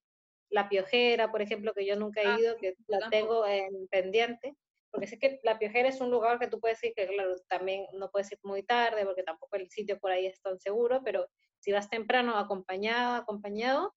[0.49, 3.09] La Piojera, por ejemplo, que yo nunca he Ah, ido, que la tampoco.
[3.09, 4.55] tengo en pendiente,
[4.95, 7.85] porque sé que La Piojera es un lugar que tú puedes ir, que claro, también
[7.93, 11.27] no puedes ir muy tarde, porque tampoco el sitio por ahí es tan seguro, pero
[11.59, 13.93] si vas temprano acompañado, acompañado,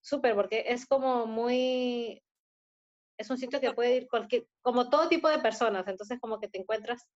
[0.00, 2.22] súper, porque es como muy,
[3.18, 6.48] es un sitio que puede ir cualquier, como todo tipo de personas, entonces como que
[6.48, 7.06] te encuentras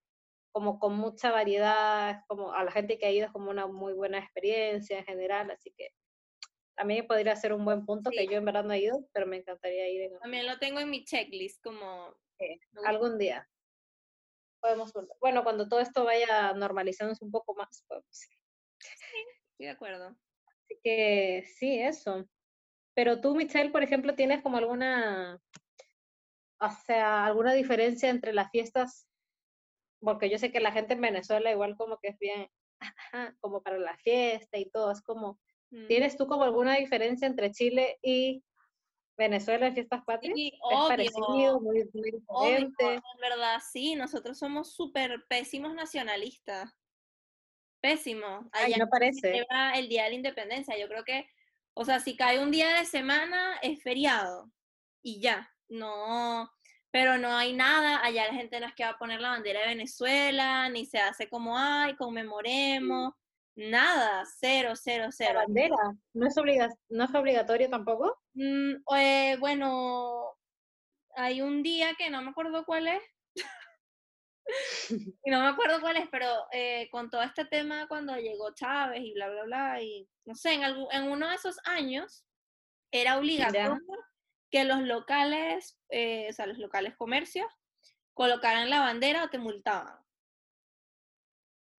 [0.53, 3.93] como con mucha variedad, como a la gente que ha ido es como una muy
[3.93, 5.91] buena experiencia en general, así que
[6.85, 9.37] mí podría ser un buen punto que yo en verdad no he ido, pero me
[9.37, 10.03] encantaría ir.
[10.03, 10.19] En...
[10.19, 12.15] También lo tengo en mi checklist como...
[12.85, 13.49] algún día.
[14.61, 18.09] Podemos Bueno, cuando todo esto vaya normalizándose un poco más, podemos.
[18.11, 18.29] Sí,
[19.53, 20.17] estoy de acuerdo.
[20.47, 22.27] Así que sí, eso.
[22.95, 25.41] Pero tú, Michelle, por ejemplo, tienes como alguna,
[26.61, 29.07] o sea, alguna diferencia entre las fiestas,
[30.01, 32.49] porque yo sé que la gente en Venezuela igual como que es bien,
[33.41, 35.39] como para la fiesta y todo, es como,
[35.71, 35.87] mm.
[35.87, 38.43] ¿tienes tú como alguna diferencia entre Chile y
[39.25, 40.35] Venezuela en fiestas patrias?
[40.35, 42.95] Sí, obvio, parecido, muy, diferente.
[42.95, 46.71] en verdad, sí, nosotros somos súper pésimos nacionalistas.
[47.81, 48.49] Pésimo.
[48.53, 49.43] Allá no parece.
[49.75, 50.79] el Día de la Independencia.
[50.79, 51.27] Yo creo que
[51.75, 54.51] o sea, si cae un día de semana, es feriado
[55.03, 56.51] y ya, no,
[56.91, 59.61] pero no hay nada, allá la gente no es que va a poner la bandera
[59.61, 63.15] de Venezuela, ni se hace como, ay, conmemoremos,
[63.55, 65.35] nada, cero, cero, cero.
[65.35, 65.77] ¿La bandera?
[66.13, 66.35] ¿No es,
[66.89, 68.19] ¿no es obligatorio tampoco?
[68.41, 70.39] Mm, eh, bueno,
[71.15, 73.03] hay un día que no me acuerdo cuál es,
[75.25, 79.03] y no me acuerdo cuál es, pero eh, con todo este tema cuando llegó Chávez
[79.03, 82.25] y bla, bla, bla, y no sé, en, en uno de esos años
[82.91, 83.79] era obligatorio
[84.51, 87.47] que los locales, eh, o sea, los locales comercios,
[88.15, 89.99] colocaran la bandera o te multaban.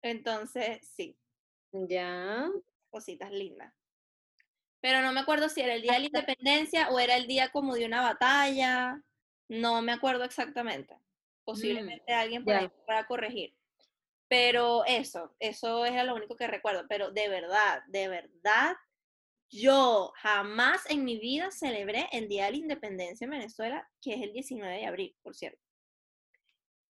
[0.00, 1.18] Entonces, sí.
[1.72, 2.48] Ya.
[2.88, 3.81] Cositas lindas.
[4.82, 7.50] Pero no me acuerdo si era el día de la independencia o era el día
[7.50, 9.00] como de una batalla.
[9.48, 10.94] No me acuerdo exactamente.
[10.94, 13.56] Mm, posiblemente alguien por para corregir.
[14.28, 16.84] Pero eso, eso es lo único que recuerdo.
[16.88, 18.74] Pero de verdad, de verdad,
[19.48, 24.22] yo jamás en mi vida celebré el Día de la Independencia en Venezuela, que es
[24.22, 25.60] el 19 de abril, por cierto.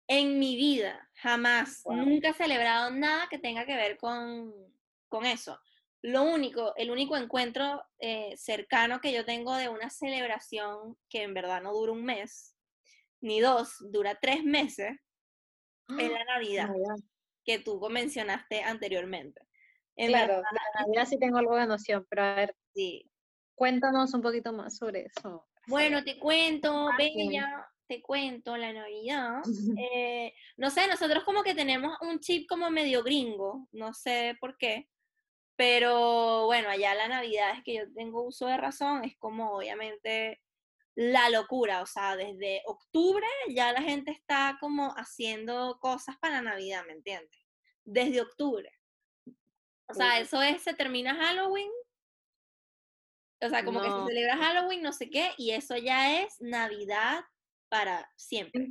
[0.08, 4.54] En mi vida, jamás, nunca he celebrado nada que tenga que ver con,
[5.08, 5.60] con eso.
[6.02, 11.34] Lo único, el único encuentro eh, cercano que yo tengo de una celebración que en
[11.34, 12.56] verdad no dura un mes,
[13.22, 14.98] ni dos, dura tres meses,
[15.98, 16.70] es la Navidad,
[17.44, 19.42] que tú mencionaste anteriormente.
[19.96, 23.10] claro, la Navidad sí tengo algo de noción, pero a ver, sí.
[23.56, 25.48] cuéntanos un poquito más sobre eso.
[25.68, 29.42] Bueno, te cuento, Bella, te cuento la Navidad.
[29.92, 34.58] Eh, no sé, nosotros como que tenemos un chip como medio gringo, no sé por
[34.58, 34.88] qué,
[35.60, 40.42] pero bueno, allá la Navidad es que yo tengo uso de razón, es como obviamente
[40.96, 46.86] la locura, o sea, desde octubre ya la gente está como haciendo cosas para Navidad,
[46.88, 47.38] ¿me entiendes?
[47.84, 48.72] Desde octubre.
[49.90, 51.72] O sea, eso es, se termina Halloween,
[53.42, 57.26] o sea, como que se celebra Halloween, no sé qué, y eso ya es Navidad
[57.68, 58.70] para siempre.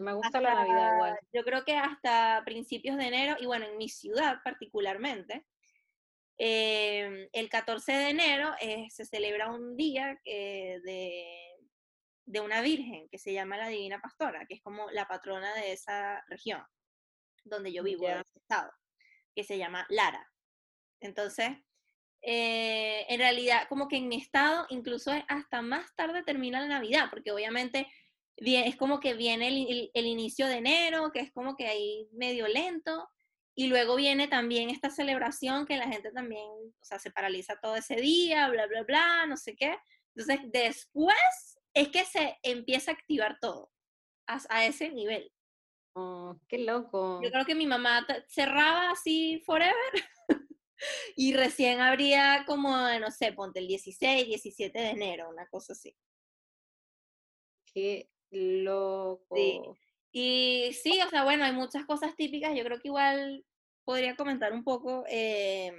[0.00, 1.18] me gusta la Navidad igual.
[1.32, 5.46] Yo creo que hasta principios de enero, y bueno, en mi ciudad particularmente,
[6.42, 11.26] Em, el 14 de enero eh, se celebra un día eh, de,
[12.24, 15.72] de, una virgen que se llama la Divina Pastora, que es como la patrona de
[15.72, 16.62] esa región
[17.44, 18.72] donde yo vivo, en ese estado,
[19.34, 20.32] que se llama Lara.
[21.00, 21.50] Entonces,
[22.22, 27.08] eh, en realidad, como que en mi estado, incluso hasta más tarde termina la Navidad,
[27.10, 27.86] porque obviamente
[28.36, 32.48] es como que viene el, el inicio de enero, que es como que ahí medio
[32.48, 33.10] lento,
[33.60, 37.76] y luego viene también esta celebración que la gente también, o sea, se paraliza todo
[37.76, 39.76] ese día, bla, bla, bla, no sé qué.
[40.14, 43.70] Entonces, después es que se empieza a activar todo
[44.26, 45.30] a, ese nivel.
[45.92, 47.20] Oh, qué loco.
[47.22, 49.92] Yo creo que mi mamá cerraba así forever
[51.16, 55.94] y recién abría como, no sé, ponte el 16, 17 de enero, una cosa así.
[57.66, 59.76] Qué loco.
[60.12, 62.56] Y sí, o sea, bueno, hay muchas cosas típicas.
[62.56, 63.44] Yo creo que igual
[63.90, 65.72] podría comentar un poco, eh,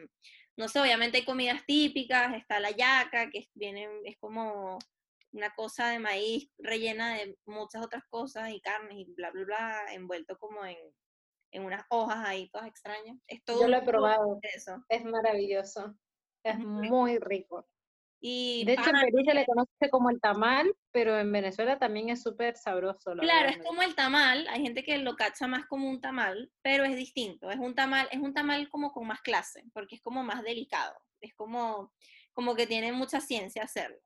[0.57, 4.77] no sé, obviamente hay comidas típicas, está la yaca, que viene, es como
[5.31, 9.93] una cosa de maíz rellena de muchas otras cosas y carnes y bla, bla, bla,
[9.93, 10.75] envuelto como en,
[11.51, 13.17] en unas hojas ahí todas extrañas.
[13.27, 14.83] Es todo Yo lo he probado, eso.
[14.89, 15.95] es maravilloso,
[16.43, 17.65] es muy rico
[18.21, 22.21] de hecho, en Perú se le conoce como el tamal, pero en Venezuela también es
[22.21, 23.13] súper sabroso.
[23.15, 24.47] Claro, es como el tamal.
[24.49, 27.49] Hay gente que lo cacha más como un tamal, pero es distinto.
[27.49, 30.95] Es un tamal, es un tamal como con más clase, porque es como más delicado.
[31.19, 31.93] Es como,
[32.33, 33.97] como que tiene mucha ciencia hacerlo.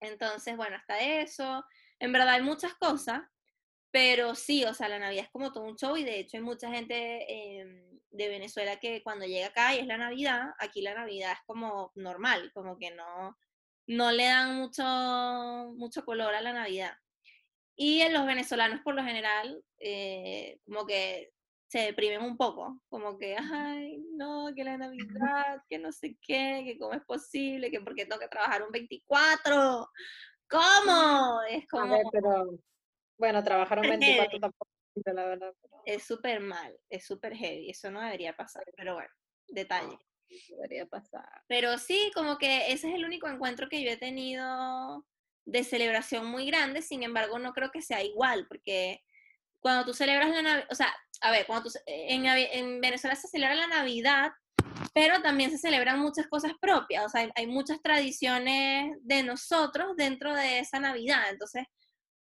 [0.00, 1.64] Entonces, bueno, hasta eso.
[1.98, 3.20] En verdad hay muchas cosas,
[3.90, 6.42] pero sí, o sea, la Navidad es como todo un show y de hecho hay
[6.42, 10.94] mucha gente em, de Venezuela que cuando llega acá y es la Navidad, aquí la
[10.94, 13.36] Navidad es como normal, como que no,
[13.86, 14.82] no le dan mucho,
[15.76, 16.94] mucho color a la Navidad.
[17.76, 21.32] Y en los venezolanos, por lo general, eh, como que
[21.68, 26.62] se deprimen un poco, como que, ay, no, que la Navidad, que no sé qué,
[26.64, 29.88] que cómo es posible, que porque tengo que trabajar un 24,
[30.48, 31.40] ¿cómo?
[31.50, 32.10] Es como...
[32.10, 32.58] pero,
[33.18, 34.67] bueno, trabajar un 24 tampoco,
[35.04, 35.54] la verdad.
[35.84, 39.10] Es súper mal, es súper heavy, eso no debería pasar, pero bueno,
[39.48, 39.98] detalle.
[40.48, 41.28] debería pasar.
[41.46, 45.04] Pero sí, como que ese es el único encuentro que yo he tenido
[45.44, 49.02] de celebración muy grande, sin embargo, no creo que sea igual, porque
[49.60, 53.28] cuando tú celebras la Navidad, o sea, a ver, cuando tú, en, en, Venezuela se
[53.28, 54.30] celebra la Navidad,
[54.92, 60.34] pero también se celebran muchas cosas propias, o sea, hay, muchas tradiciones de nosotros dentro
[60.34, 61.64] de esa Navidad, entonces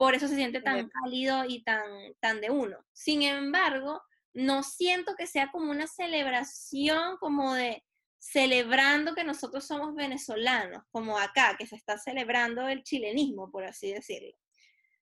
[0.04, 1.82] por eso se siente tan cálido y tan,
[2.20, 2.78] tan de uno.
[2.92, 4.02] Sin embargo,
[4.34, 7.86] no siento que sea como una celebración como de
[8.20, 13.94] celebrando que nosotros somos venezolanos, como acá, que se está celebrando el chilenismo, por así
[13.94, 14.36] decirlo.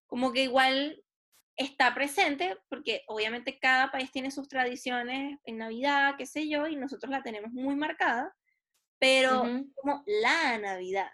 [0.06, 1.04] Como que igual
[1.56, 6.76] está presente, porque obviamente cada país tiene sus tradiciones en Navidad, qué sé yo, y
[6.76, 8.36] nosotros la tenemos muy marcada,
[9.00, 11.10] pero como la Navidad.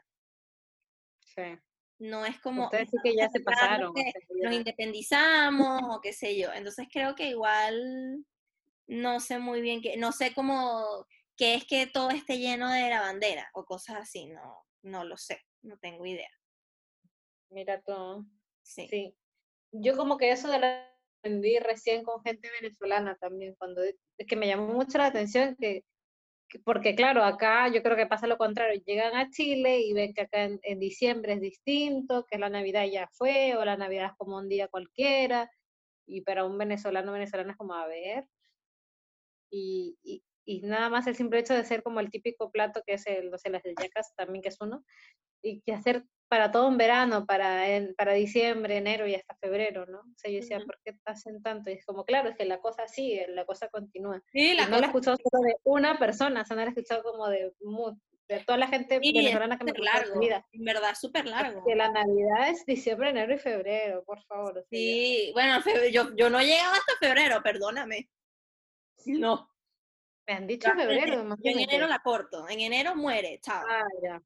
[1.22, 1.58] Sí.
[2.00, 2.66] No es como...
[2.66, 3.94] Ustedes sí que ya se pasaron.
[4.44, 6.52] nos independizamos o qué sé yo.
[6.54, 8.26] Entonces creo que igual
[8.88, 11.06] no sé muy bien, que no sé cómo,
[11.36, 15.18] qué es que todo esté lleno de la bandera o cosas así, no, no lo
[15.18, 16.30] sé, no tengo idea.
[17.50, 18.26] Mira tú.
[18.64, 19.14] sí
[19.72, 20.88] yo como que eso de la
[21.20, 23.96] aprendí recién con gente venezolana también, cuando es
[24.28, 25.84] que me llamó mucho la atención que,
[26.64, 30.22] porque claro, acá yo creo que pasa lo contrario, llegan a Chile y ven que
[30.22, 34.38] acá en, diciembre es distinto, que la Navidad ya fue, o la Navidad es como
[34.38, 35.52] un día cualquiera,
[36.06, 38.28] y para un venezolano, venezolano es como, a ver,
[39.50, 42.94] y, y, y nada más el simple hecho de ser como el típico plato que
[42.94, 44.84] es el, no sé, las yacas también que es uno,
[45.42, 47.64] y que hacer para todo un verano, para,
[47.98, 50.00] para diciembre, enero y hasta febrero, ¿no?
[50.00, 51.70] O sea, yo decía, ¿por qué hacen tanto?
[51.70, 54.22] Y es como, claro, es que la cosa sigue, la cosa continúa.
[54.32, 56.70] Sí, la no la he escuchado solo de una persona, o sea, no la he
[56.70, 57.54] escuchado como de,
[58.28, 60.46] de toda la gente venezolana que me largo, vida.
[60.52, 61.64] En verdad, súper largo.
[61.66, 64.66] Que la Navidad es diciembre, enero y febrero, por favor.
[64.70, 68.10] sí, bueno, yo, yo no he llegado hasta febrero, perdóname.
[69.06, 69.50] No.
[70.28, 71.24] Me han dicho febrero.
[71.42, 73.64] Yo en enero la corto, en enero muere, chao.
[73.66, 74.22] Ah, ya.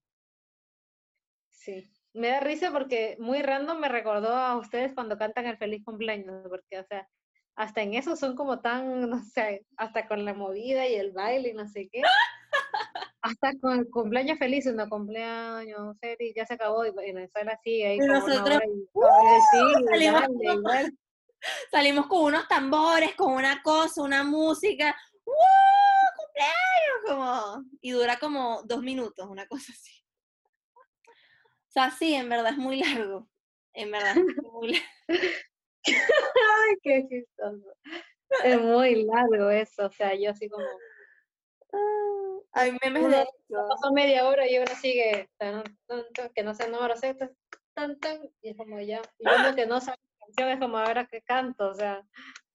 [1.62, 5.86] Sí, me da risa porque muy random me recordó a ustedes cuando cantan el feliz
[5.86, 7.08] cumpleaños, porque, o sea,
[7.56, 11.50] hasta en eso son como tan, no sé, hasta con la movida y el baile
[11.50, 12.02] y no sé qué.
[13.21, 17.97] hasta con el cumpleaños feliz, no cumpleaños, y ya se acabó, y Venezuela sigue ahí.
[18.00, 18.60] nosotros,
[18.93, 19.04] ¡uh!
[19.91, 20.24] salimos,
[21.71, 24.95] salimos, con unos tambores, con una cosa, una música,
[25.26, 25.34] ¡uh!
[26.17, 30.01] cumpleaños, como, y dura como dos minutos, una cosa así.
[31.72, 33.30] O sea, sí, en verdad es muy largo.
[33.74, 34.18] En verdad es
[34.54, 34.88] muy largo.
[35.86, 37.74] Ay, qué chistoso.
[38.44, 40.66] Es muy largo eso, o sea, yo así como...
[42.52, 45.30] Hay memes de Pasó media hora y uno sigue,
[46.36, 47.30] que no sé el número Z,
[47.74, 50.78] tan, tan, y es como ya, y uno que no sabe la canción es como
[50.78, 52.06] ahora que canto, o sea,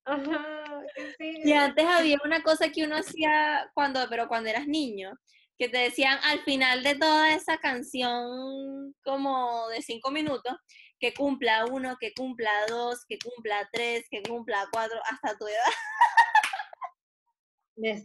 [0.04, 0.82] ajá,
[1.18, 5.14] Y antes había una cosa que uno hacía cuando, pero cuando eras niño,
[5.58, 10.54] que te decían al final de toda esa canción como de cinco minutos,
[10.98, 15.72] que cumpla uno, que cumpla dos, que cumpla tres, que cumpla cuatro, hasta tu edad.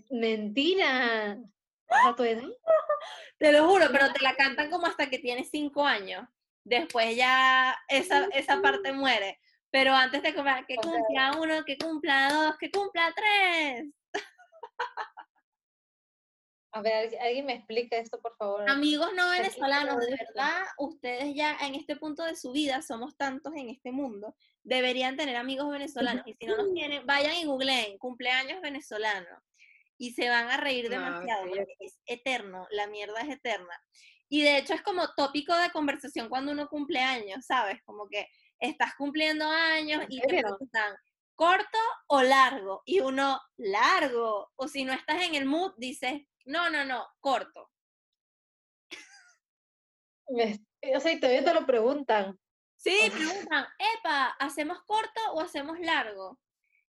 [0.10, 1.38] Mentira.
[1.88, 2.44] ¿Hasta tu edad?
[3.38, 6.28] Te lo juro, pero te la cantan como hasta que tienes cinco años.
[6.64, 9.40] Después ya esa, esa parte muere.
[9.72, 13.88] Pero antes de que, que cumpla uno, que cumpla dos, que cumpla tres.
[16.74, 18.70] A ver, alguien me explica esto, por favor.
[18.70, 23.54] Amigos no venezolanos, de verdad, ustedes ya en este punto de su vida, somos tantos
[23.56, 26.26] en este mundo, deberían tener amigos venezolanos.
[26.26, 29.44] Y si no los tienen, vayan y googleen cumpleaños venezolano.
[29.98, 33.80] Y se van a reír demasiado, porque es eterno, la mierda es eterna.
[34.30, 37.82] Y de hecho es como tópico de conversación cuando uno cumple años, ¿sabes?
[37.84, 38.28] Como que
[38.60, 40.96] estás cumpliendo años y te preguntan,
[41.36, 42.82] ¿corto o largo?
[42.86, 44.52] Y uno, largo.
[44.56, 47.70] O si no estás en el mood, dices, no, no, no, corto.
[50.28, 52.40] o sea, y todavía te lo preguntan.
[52.78, 53.68] Sí, preguntan,
[53.98, 56.40] epa, ¿hacemos corto o hacemos largo?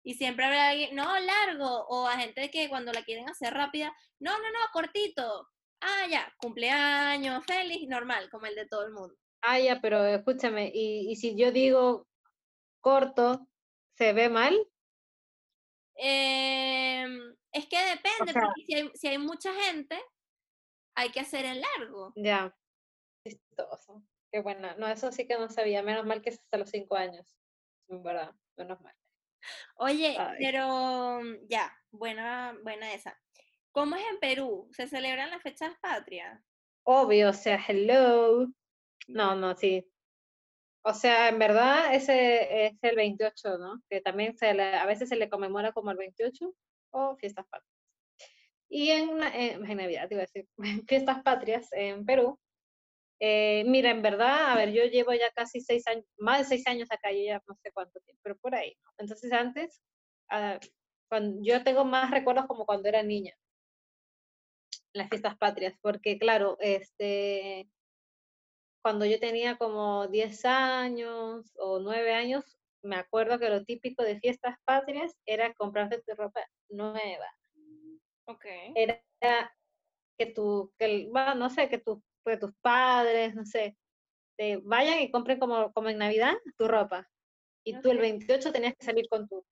[0.03, 3.95] Y siempre habrá alguien, no, largo, o a gente que cuando la quieren hacer rápida,
[4.18, 5.49] no, no, no, cortito.
[5.80, 9.14] Ah, ya, cumpleaños, feliz, normal, como el de todo el mundo.
[9.43, 12.07] Ah, ya, pero escúchame, y, y si yo digo
[12.80, 13.47] corto,
[13.99, 14.57] ¿se ve mal?
[15.96, 17.05] Eh,
[17.53, 20.01] es que depende, porque si hay, mucha gente,
[20.94, 22.12] hay que hacer el largo.
[22.14, 22.57] Ya.
[23.26, 24.05] chistoso.
[24.30, 24.76] Qué buena.
[24.76, 25.82] No, eso sí que no sabía.
[25.82, 27.36] Menos mal que es hasta los cinco años.
[27.88, 28.94] En verdad, menos mal.
[29.76, 30.36] Oye, Ay.
[30.38, 33.18] pero ya, buena, buena esa.
[33.72, 34.68] ¿Cómo es en Perú?
[34.72, 36.40] ¿Se celebran las fechas patrias?
[36.84, 38.46] Obvio, o sea, hello.
[39.09, 39.90] No, no, sí.
[40.89, 43.82] O sea, en verdad ese es el 28, ¿no?
[43.91, 46.55] Que también se le- a veces se le conmemora como el 28
[46.91, 47.74] o fiestas patrias.
[48.70, 50.47] Y en, en, en Navidad, te iba a decir,
[50.89, 52.39] fiestas patrias en Perú.
[53.20, 56.66] eh, mira, en verdad, a ver, yo llevo ya casi seis años, más de seis
[56.68, 58.91] años acá, yo ya no sé cuánto tiempo, pero por ahí, ¿no?
[58.99, 59.82] Entonces antes,
[60.30, 60.59] ah,
[61.11, 63.34] cuando, yo tengo más recuerdos como cuando era niña,
[64.93, 67.68] las fiestas patrias, porque claro, este,
[68.89, 74.18] cuando yo tenía como 10 años o 9 años, me acuerdo que lo típico de
[74.18, 77.26] fiestas patrias era comprarte tu ropa nueva.
[78.24, 78.47] Ok.
[78.74, 78.99] Era
[80.18, 83.76] que tu, que bueno, no sé, que, tu, que tus padres, no sé,
[84.39, 87.07] te vayan y compren como, como en Navidad tu ropa.
[87.66, 88.03] Y tú el Ok.
[88.05, 89.45] 28 tenías que salir con tu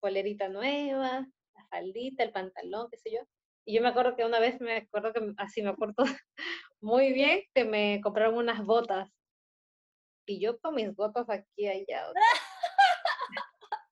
[0.00, 3.20] polerita nueva, la faldita, el pantalón, qué sé yo.
[3.66, 6.02] Y yo me acuerdo que una vez me acuerdo que así me acuerdo
[6.80, 9.08] muy bien que me compraron unas botas.
[10.26, 12.04] Y yo con mis botas aquí allá.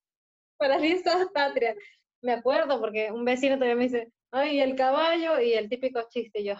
[0.58, 1.76] Para fiestas patrias.
[2.22, 6.40] Me acuerdo porque un vecino todavía me dice, ay, el caballo y el típico chiste.
[6.40, 6.54] Y yo,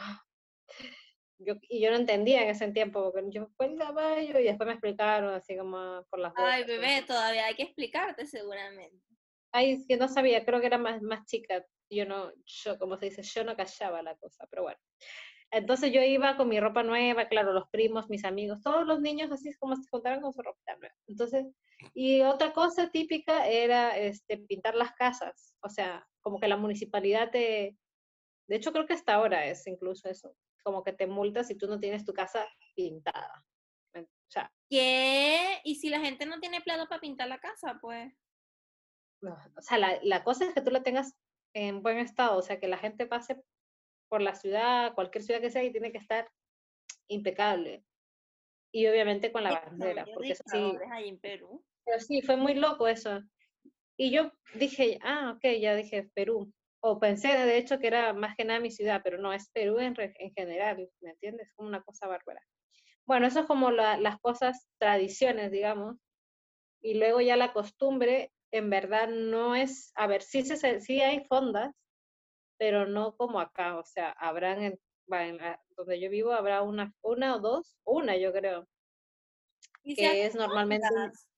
[1.38, 4.66] yo, y yo no entendía en ese tiempo, porque yo, fue el caballo, y después
[4.66, 6.52] me explicaron así como por las botas.
[6.52, 9.02] Ay, bebé, todavía hay que explicarte seguramente.
[9.52, 11.64] Ay, es que no sabía, creo que era más, más chica.
[11.90, 14.78] Yo no, yo, como se dice, yo no callaba la cosa, pero bueno.
[15.50, 19.32] Entonces yo iba con mi ropa nueva, claro, los primos, mis amigos, todos los niños
[19.32, 20.94] así es como se juntaron con su ropa nueva.
[21.06, 21.46] Entonces,
[21.94, 27.30] y otra cosa típica era este, pintar las casas, o sea, como que la municipalidad
[27.30, 27.76] te,
[28.46, 31.66] de hecho creo que hasta ahora es incluso eso, como que te multa si tú
[31.66, 33.44] no tienes tu casa pintada.
[33.94, 35.60] O sea, ¿Qué?
[35.64, 37.78] ¿Y si la gente no tiene plata para pintar la casa?
[37.80, 38.12] Pues.
[39.22, 41.14] no, o sea, la, la cosa es que tú la tengas
[41.54, 43.42] en buen estado, o sea, que la gente pase
[44.08, 46.28] por la ciudad, cualquier ciudad que sea, y tiene que estar
[47.08, 47.84] impecable.
[48.72, 51.64] Y obviamente con la Qué bandera, porque eso sí, ahí en Perú.
[51.84, 53.20] pero sí, fue muy loco eso.
[53.96, 56.52] Y yo dije, ah, ok, ya dije Perú.
[56.80, 59.78] O pensé de hecho que era más que nada mi ciudad, pero no, es Perú
[59.80, 61.50] en, re- en general, ¿me entiendes?
[61.56, 62.40] Como una cosa bárbara.
[63.04, 65.96] Bueno, eso es como la- las cosas, tradiciones, digamos.
[66.80, 71.24] Y luego ya la costumbre, en verdad no es, a ver, sí, se- sí hay
[71.26, 71.74] fondas,
[72.58, 74.80] pero no como acá, o sea, habrán, en,
[75.10, 75.38] en
[75.76, 78.66] donde yo vivo, habrá una, una o dos, una yo creo,
[79.82, 81.28] Y que es normalmente, fondas.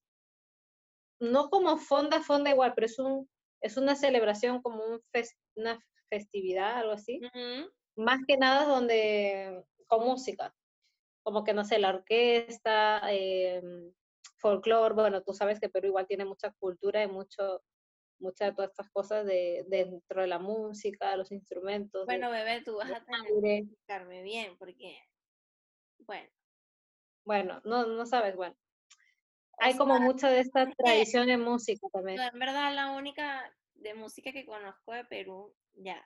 [1.21, 3.29] no como fonda, fonda igual, pero es, un,
[3.61, 7.21] es una celebración como un fes- una festividad, algo así,
[7.97, 10.55] más que nada donde, con música,
[11.23, 13.63] como que no sé, la orquesta, eh,
[14.39, 17.63] folclore, bueno, tú sabes que Perú igual tiene mucha cultura y mucho,
[18.21, 22.63] muchas de todas estas cosas de, dentro de la música, los instrumentos, de- Bueno, bebé,
[22.63, 24.99] tú vas de a tener que explicarme bien, porque,
[25.99, 26.29] bueno,
[27.25, 28.57] Bueno, no, no sabes, bueno.
[29.59, 32.19] Hay como mucha de esta tradición en música también.
[32.21, 36.03] en verdad la única de música que conozco de Perú, ya,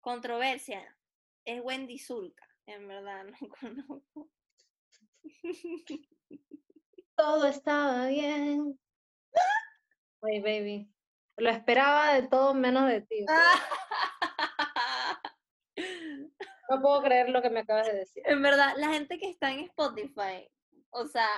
[0.00, 0.96] controversia,
[1.44, 4.30] es Wendy Zulka, en verdad no conozco.
[7.16, 8.78] Todo estaba bien.
[10.22, 10.88] Ay, baby.
[11.36, 13.24] Lo esperaba de todo menos de ti.
[16.68, 18.22] No puedo creer lo que me acabas de decir.
[18.26, 20.48] En verdad, la gente que está en Spotify,
[20.90, 21.28] o sea,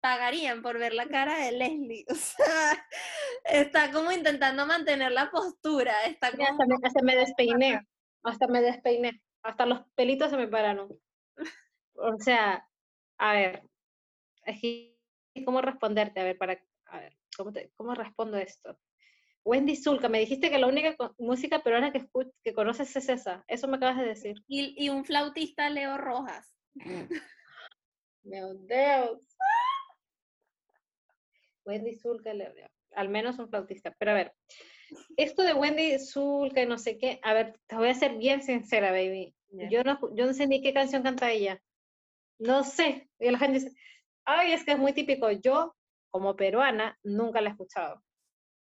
[0.00, 2.04] pagarían por ver la cara de Leslie.
[2.10, 2.86] O sea,
[3.44, 6.04] está como intentando mantener la postura.
[6.04, 6.44] Está como.
[6.44, 7.86] hasta, me, hasta me despeiné.
[8.22, 9.22] Hasta me despeiné.
[9.42, 11.00] Hasta los pelitos se me pararon.
[11.94, 12.68] O sea,
[13.18, 13.62] a ver.
[15.44, 16.20] ¿cómo responderte?
[16.20, 16.60] A ver, para.
[16.86, 18.78] A ver, ¿cómo, te- cómo respondo esto?
[19.48, 22.06] Wendy Zulka, me dijiste que la única música peruana que,
[22.52, 23.44] conoces es esa.
[23.48, 24.36] Eso me acabas de decir.
[24.46, 26.54] Y, y un flautista Leo Rojas.
[28.24, 29.26] Meu Deus.
[31.64, 33.94] Wendy Zulka, le- al menos un flautista.
[33.98, 34.34] Pero a ver,
[35.16, 38.42] esto de Wendy Zulka y no sé qué, a ver, te voy a ser bien
[38.42, 39.34] sincera, baby.
[39.70, 41.58] Yo no, yo no sé ni qué canción canta ella.
[42.38, 43.08] No sé.
[43.18, 43.72] Y la gente dice,
[44.26, 45.30] ay, es que es muy típico.
[45.30, 45.74] Yo,
[46.10, 48.02] como peruana, nunca la he escuchado.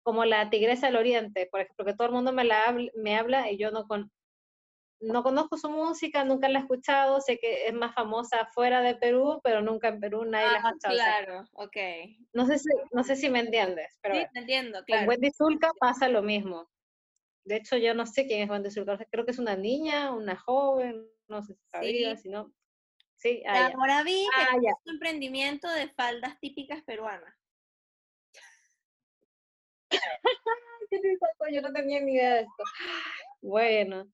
[0.03, 3.15] Como la Tigresa del Oriente, por ejemplo, que todo el mundo me, la habl- me
[3.17, 4.11] habla y yo no, con,
[4.99, 7.21] no conozco su música, nunca la he escuchado.
[7.21, 10.61] Sé que es más famosa fuera de Perú, pero nunca en Perú nadie la ha
[10.63, 10.93] Ah, escuchado.
[10.93, 11.77] O sea, claro, ok.
[12.33, 15.07] no sé si, no sé si me entiendes, pero Sí, bueno, te entiendo, con claro.
[15.09, 16.69] Wendy Zulka pasa lo mismo.
[17.45, 18.93] De hecho, yo no sé quién es Wendy Zulka.
[18.93, 22.23] o creo que es una niña, una joven, no sé si sabía, Sí.
[22.23, 22.53] si no.
[23.15, 24.71] Sí, ah, ahora vi que Ah, ya.
[24.85, 27.33] un emprendimiento de faldas típicas peruanas.
[31.51, 32.63] Yo no tenía ni idea de esto.
[33.41, 34.07] Bueno,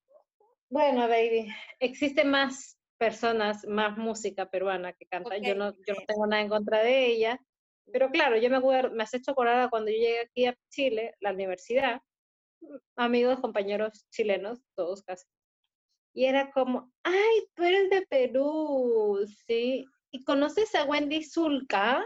[0.70, 1.48] bueno, baby.
[1.80, 5.42] Existe más personas, más música peruana que cantan.
[5.44, 7.40] Yo no, yo no tengo nada en contra de ella.
[7.92, 11.16] Pero claro, yo me acuerdo, me has hecho acordar cuando yo llegué aquí a Chile,
[11.20, 12.02] la universidad,
[12.96, 15.26] amigos, compañeros chilenos, todos casi.
[16.14, 19.86] Y era como, ay, tú eres de Perú, ¿sí?
[20.12, 22.04] ¿Y conoces a Wendy Zulka?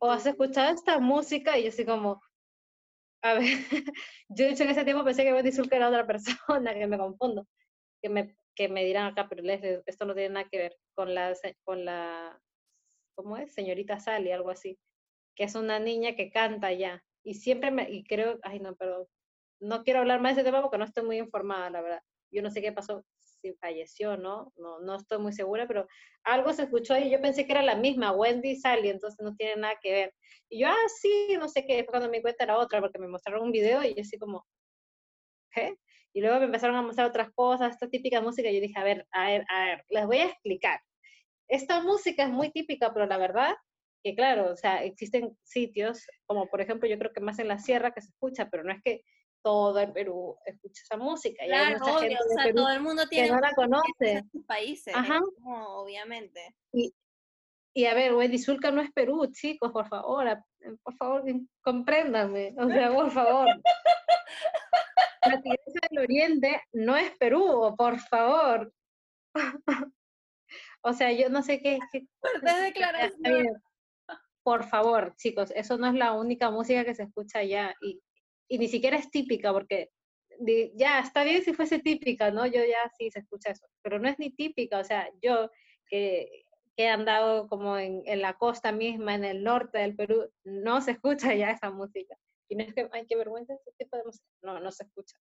[0.00, 1.58] ¿O has escuchado esta música?
[1.58, 2.20] Y yo así como,
[3.24, 3.42] a ver,
[4.28, 6.98] yo de hecho en ese tiempo pensé que Wendy Zulka era otra persona, que me
[6.98, 7.48] confundo,
[8.02, 9.42] que me, que me dirán acá, pero
[9.86, 12.38] esto no tiene nada que ver con la, con la,
[13.16, 13.54] ¿cómo es?
[13.54, 14.78] Señorita Sally, algo así,
[15.34, 17.02] que es una niña que canta ya.
[17.24, 19.06] Y siempre me, y creo, ay no, perdón,
[19.58, 22.02] no quiero hablar más de ese tema porque no estoy muy informada, la verdad.
[22.30, 23.06] Yo no sé qué pasó,
[23.44, 24.52] si falleció, ¿no?
[24.56, 25.86] No, no estoy muy segura, pero
[26.24, 29.56] algo se escuchó y yo pensé que era la misma, Wendy Sally, entonces no tiene
[29.56, 30.14] nada que ver.
[30.48, 33.08] Y yo, ah, sí, no sé qué, después cuando me cuenta era otra, porque me
[33.08, 34.46] mostraron un video y yo así como,
[35.52, 35.76] ¿qué?
[36.14, 38.84] Y luego me empezaron a mostrar otras cosas, esta típica música, y yo dije, a
[38.84, 40.80] ver, a ver, a ver, les voy a explicar.
[41.48, 43.54] Esta música es muy típica, pero la verdad
[44.02, 47.58] que claro, o sea, existen sitios, como por ejemplo, yo creo que más en la
[47.58, 49.02] sierra que se escucha, pero no es que
[49.44, 53.02] todo el Perú escucha esa música, y Claro, obvio, gente o sea, todo el mundo
[53.02, 53.84] que tiene no la conoce.
[54.00, 55.20] en sus países, Ajá.
[55.36, 56.56] como, obviamente.
[57.76, 60.44] Y a ver, Wendy Zulka no es Perú, chicos, por favor, a-
[60.82, 61.22] por favor,
[61.62, 63.46] compréndanme, o sea, por favor.
[65.26, 68.72] La Tigresa del Oriente no es Perú, por favor.
[70.86, 71.78] O sea, yo no sé qué.
[71.90, 72.06] qué-
[73.20, 73.54] bien.
[74.42, 77.74] Por favor, chicos, eso no es la única música que se escucha allá.
[77.80, 78.02] Y,
[78.54, 79.90] y ni siquiera es típica, porque
[80.76, 82.46] ya está bien si fuese típica, ¿no?
[82.46, 84.78] Yo ya sí se escucha eso, pero no es ni típica.
[84.78, 85.50] O sea, yo
[85.88, 86.44] que,
[86.76, 90.80] que he andado como en, en la costa misma, en el norte del Perú, no
[90.80, 92.16] se escucha ya esa música.
[92.48, 94.24] Y no es que, ay, qué vergüenza ese tipo de música.
[94.42, 95.16] No, no se escucha.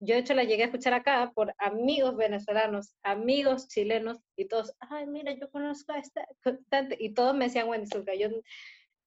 [0.00, 4.74] Yo de hecho la llegué a escuchar acá por amigos venezolanos, amigos chilenos, y todos,
[4.80, 7.88] ay, mira, yo conozco a esta cantante, y todos me decían Wendy.
[8.18, 8.28] Yo,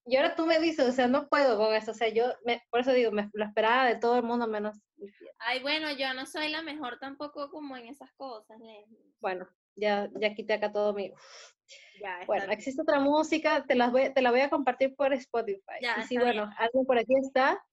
[0.06, 2.62] y ahora tú me dices, o sea, no puedo con eso, o sea, yo, me-
[2.70, 4.78] por eso digo, me lo esperaba de todo el mundo menos.
[5.39, 9.14] Ay, bueno, yo no soy la mejor tampoco como en esas cosas, Leslie.
[9.20, 11.12] Bueno, ya, ya quité acá todo mi...
[12.02, 12.58] Ya, Bueno, bien.
[12.58, 15.80] existe otra música, te, las voy, te la voy a compartir por Spotify.
[15.82, 17.64] Ya, y sí, está bueno, algo por aquí está.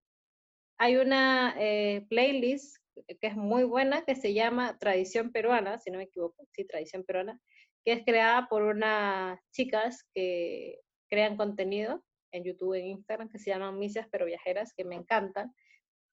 [0.78, 2.76] Hay una eh, playlist
[3.20, 7.04] que es muy buena que se llama Tradición Peruana, si no me equivoco, sí, Tradición
[7.04, 7.40] Peruana,
[7.84, 13.50] que es creada por unas chicas que crean contenido en YouTube, en Instagram, que se
[13.50, 15.54] llaman Misias Pero Viajeras, que me encantan,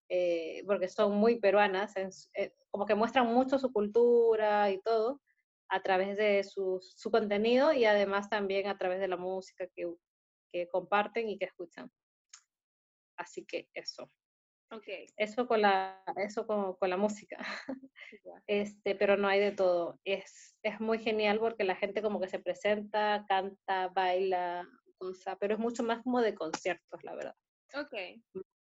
[0.10, 5.22] eh, porque son muy peruanas, en eh, como que muestran mucho su cultura y todo
[5.70, 9.92] a través de su, su contenido y además también a través de la música que,
[10.52, 11.92] que comparten y que escuchan.
[13.18, 14.10] Así que eso,
[14.72, 17.38] Ok, eso con la, eso con, con la música.
[18.26, 18.44] ya.
[18.48, 20.00] Este, pero no hay de todo.
[20.04, 25.54] Es, es muy genial porque la gente como que se presenta, canta, baila, cosa, pero
[25.56, 27.36] es mucho más como de conciertos, la verdad.
[27.74, 27.94] ok.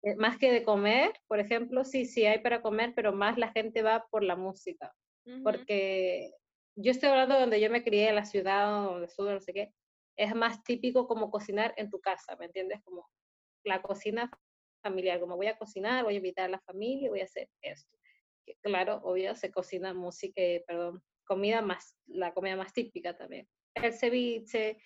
[0.03, 3.51] Eh, Más que de comer, por ejemplo, sí, sí hay para comer, pero más la
[3.51, 4.93] gente va por la música.
[5.25, 5.43] ujú.
[5.43, 6.31] Porque
[6.75, 9.53] yo estoy hablando de donde yo me crié, en la ciudad, donde estuve, no sé
[9.53, 9.73] qué,
[10.17, 12.81] es más típico como cocinar en tu casa, ¿me entiendes?
[12.83, 13.07] Como
[13.63, 14.31] la cocina
[14.83, 17.97] familiar, como voy a cocinar, voy a invitar a la familia, voy a hacer esto.
[18.45, 23.47] Que, Claro, obvio, se cocina música, eh, perdón, comida más, la comida más típica también.
[23.75, 24.77] El ceviche,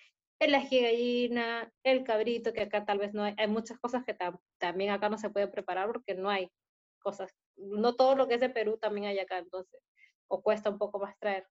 [0.44, 4.04] el ají de gallina, el cabrito, que acá tal vez no hay, hay muchas cosas
[4.04, 6.50] que tam- también acá no se pueden preparar porque no hay
[6.98, 9.80] cosas, no todo lo que es de Perú también hay acá, entonces,
[10.28, 11.46] o cuesta un poco más traer.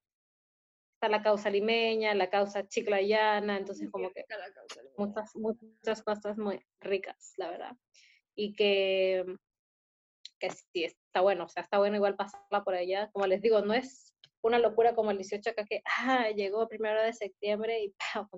[0.96, 4.24] Está la causa limeña, la causa chiclayana, entonces como que
[4.98, 7.72] muchas, muchas cosas muy ricas, la verdad.
[8.36, 9.26] Y que,
[10.40, 13.10] que sí, está bueno, o sea, está bueno igual pasarla por allá.
[13.12, 17.02] Como les digo, no es una locura como el 18 acá que, ah, llegó primero
[17.02, 18.30] de septiembre y ¡pam!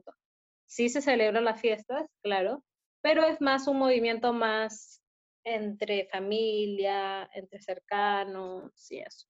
[0.74, 2.64] Sí se celebran las fiestas, claro,
[3.02, 5.04] pero es más un movimiento más
[5.44, 9.28] entre familia, entre cercanos y eso.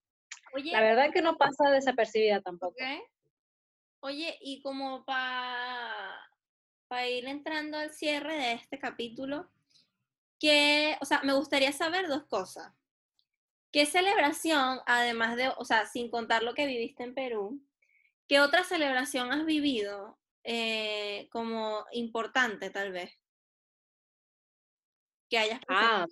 [0.56, 2.78] Oye, La verdad que no pasa desapercibida tampoco.
[4.00, 6.30] Oye, y como para
[7.10, 9.52] ir entrando al cierre de este capítulo,
[10.40, 12.72] que, o sea, me gustaría saber dos cosas.
[13.74, 17.62] ¿Qué celebración, además de, o sea, sin contar lo que viviste en Perú,
[18.30, 23.12] qué otra celebración has vivido eh, como importante tal vez?
[25.30, 26.06] Que hayas Ah,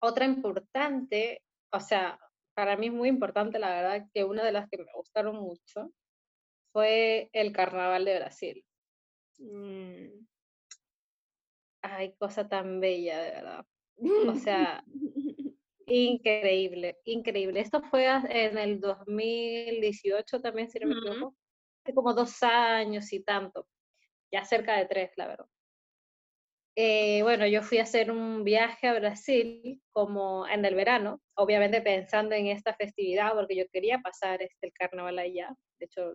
[0.00, 1.42] otra importante,
[1.72, 2.18] o sea,
[2.54, 5.92] para mí es muy importante, la verdad, que una de las que me gustaron mucho
[6.72, 8.64] fue el Carnaval de Brasil.
[9.38, 10.26] Mm.
[11.82, 13.66] Ay, cosa tan bella, de verdad.
[13.96, 13.96] O
[14.48, 14.84] sea,
[15.86, 17.60] increíble, increíble.
[17.60, 21.36] Esto fue en el 2018 también, si no me equivoco.
[21.94, 23.66] Como dos años y tanto.
[24.32, 25.46] Ya cerca de tres, la verdad.
[26.78, 31.80] Eh, bueno, yo fui a hacer un viaje a Brasil como en el verano, obviamente
[31.80, 35.56] pensando en esta festividad porque yo quería pasar este, el carnaval allá.
[35.78, 36.12] De hecho,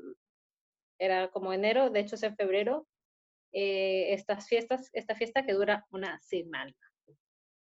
[0.99, 2.87] era como enero, de hecho es en febrero,
[3.53, 6.75] eh, estas fiestas, esta fiesta que dura una semana.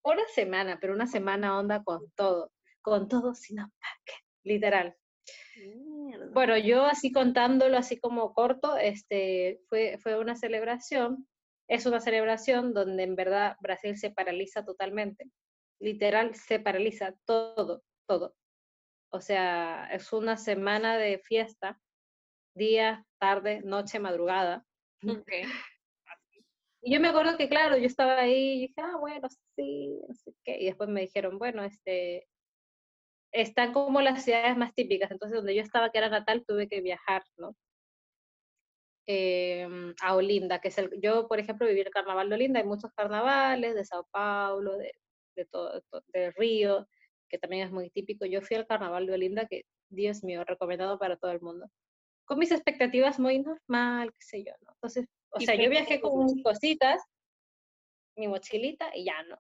[0.04, 2.52] Una semana, pero una semana onda con todo,
[2.82, 4.94] con todo sin ataque, literal.
[6.32, 11.28] Bueno, yo así contándolo así como corto, este, fue, fue una celebración,
[11.68, 15.26] es una celebración donde en verdad Brasil se paraliza totalmente,
[15.80, 18.36] literal se paraliza todo, todo.
[19.12, 21.80] O sea, es una semana de fiesta,
[22.56, 24.66] día, tarde, noche, madrugada.
[25.04, 25.44] Okay.
[26.82, 30.14] Y yo me acuerdo que, claro, yo estaba ahí y dije, ah, bueno, sí, no
[30.14, 30.58] sé qué.
[30.62, 32.29] Y después me dijeron, bueno, este,
[33.32, 35.12] están como las ciudades más típicas.
[35.12, 37.56] Entonces, donde yo estaba, que era natal, tuve que viajar, ¿no?
[39.06, 42.66] Em, a Olinda, que es el, yo, por ejemplo, viví el carnaval de Olinda, hay
[42.66, 44.94] muchos carnavales de Sao Paulo, de,
[45.36, 46.88] de todo, de Río,
[47.28, 48.26] que también es muy típico.
[48.26, 51.68] Yo fui al carnaval de Olinda, que, Dios mío, recomendado para todo el mundo.
[52.26, 54.74] Con mis expectativas muy normal, qué sé yo, ¿no?
[54.74, 57.02] Entonces, o sea, yo viajé con mis cositas,
[58.16, 59.40] mi mochilita y ya no.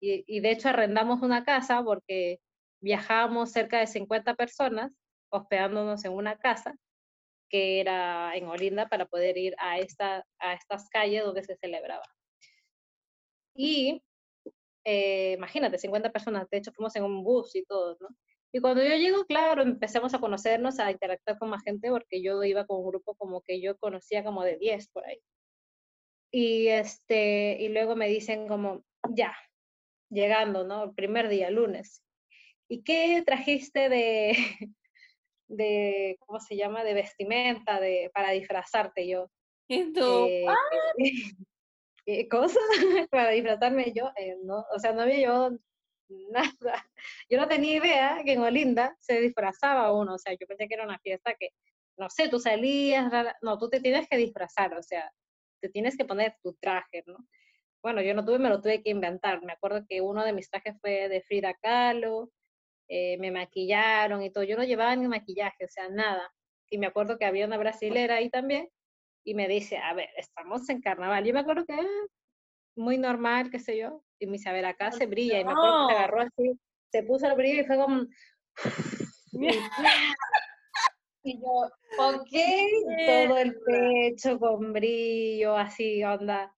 [0.00, 2.40] Y, y, de hecho arrendamos una casa porque
[2.80, 4.92] viajábamos cerca de 50 personas
[5.30, 6.74] hospedándonos en una casa
[7.48, 12.04] que era en Olinda para poder ir a, esta, a estas calles donde se celebraba.
[13.54, 14.02] Y
[14.84, 18.08] eh, imagínate, 50 personas, de hecho fuimos en un bus y todo, ¿no?
[18.52, 22.42] Y cuando yo llego, claro, empezamos a conocernos, a interactuar con más gente, porque yo
[22.44, 25.20] iba con un grupo como que yo conocía como de 10 por ahí.
[26.30, 29.34] Y, este, y luego me dicen como, ya,
[30.10, 30.84] llegando, ¿no?
[30.84, 32.02] El primer día, lunes.
[32.68, 34.32] ¿Y qué trajiste de,
[35.48, 36.84] de ¿cómo se llama?
[36.84, 39.30] De vestimenta, de, para disfrazarte yo?
[39.68, 40.46] Esto, eh,
[42.06, 42.58] ¿Qué cosa?
[43.10, 45.50] para disfrazarme yo, eh, no, o sea, no había yo
[46.30, 46.86] nada.
[47.28, 50.74] Yo no tenía idea que en Olinda se disfrazaba uno, o sea, yo pensé que
[50.74, 51.50] era una fiesta que,
[51.98, 53.12] no sé, tú salías,
[53.42, 55.12] no, tú te tienes que disfrazar, o sea,
[55.60, 57.18] te tienes que poner tu traje, ¿no?
[57.82, 59.42] Bueno, yo no tuve, me lo tuve que inventar.
[59.44, 62.30] Me acuerdo que uno de mis trajes fue de Frida Kahlo,
[62.88, 64.44] eh, me maquillaron y todo.
[64.44, 66.32] Yo no llevaba ni maquillaje, o sea, nada.
[66.70, 68.68] Y me acuerdo que había una brasilera ahí también
[69.24, 71.24] y me dice, a ver, estamos en carnaval.
[71.24, 72.06] Yo me acuerdo que ah,
[72.76, 75.52] muy normal, qué sé yo, y me dice, a ver, acá se brilla, y me
[75.52, 76.60] acuerdo que se agarró así,
[76.90, 78.06] se puso el brillo y fue como...
[81.24, 82.30] y yo, ok,
[83.06, 86.54] todo el pecho con brillo, así, onda.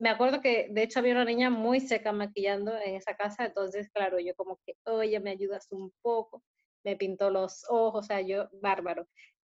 [0.00, 3.88] Me acuerdo que de hecho había una niña muy seca maquillando en esa casa, entonces,
[3.90, 6.42] claro, yo como que, oye, me ayudas un poco,
[6.82, 9.06] me pintó los ojos, o sea, yo, bárbaro.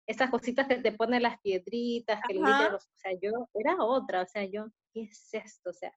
[0.07, 4.23] Estas cositas que te ponen las piedritas, que limpian los, o sea, yo era otra,
[4.23, 5.71] o sea, yo, ¿qué es esto?
[5.71, 5.93] O sea,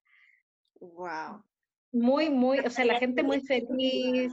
[0.80, 1.44] Wow.
[1.92, 4.32] Muy, muy, o sea, la gente muy feliz,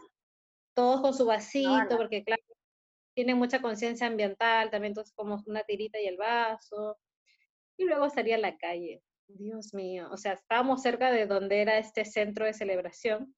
[0.73, 2.41] todos con su vasito, porque claro,
[3.15, 6.97] tienen mucha conciencia ambiental, también entonces como una tirita y el vaso.
[7.77, 9.03] Y luego salía a la calle.
[9.27, 13.35] Dios mío, o sea, estábamos cerca de donde era este centro de celebración.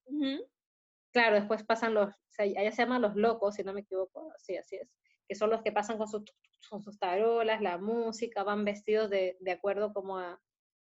[1.11, 4.31] Claro, después pasan los, o sea, allá se llaman los locos, si no me equivoco,
[4.37, 4.89] sí, así es,
[5.27, 6.07] que son los que pasan con,
[6.69, 10.39] con sus tarolas, la música, van vestidos de, de acuerdo como a,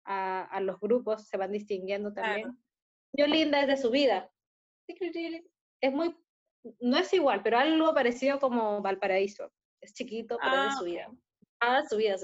[0.04, 2.56] a, los grupos, se van distinguiendo también.
[3.12, 4.30] Yo Linda es de su vida.
[5.80, 6.16] Es muy,
[6.80, 9.52] no es igual, pero algo parecido como Valparaíso.
[9.80, 11.10] Es chiquito, pero es de ah, su vida.
[11.60, 12.16] Ah, su vida,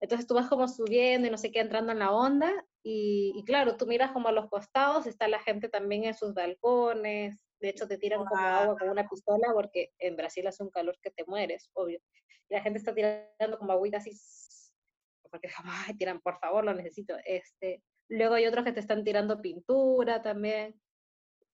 [0.00, 2.52] Entonces tú vas como subiendo y no sé qué, entrando en la onda.
[2.82, 7.36] Y, claro, tú miras como a los costados, está la gente también en sus balcones.
[7.60, 10.96] De hecho, te tiran como agua con una pistola porque en Brasil hace un calor
[11.02, 12.00] que te mueres, obvio.
[12.48, 14.12] Y la gente está tirando como agüita así
[15.30, 17.16] porque jamás tiran, por favor, lo necesito.
[17.24, 20.80] Este, luego hay otros que te están tirando pintura también.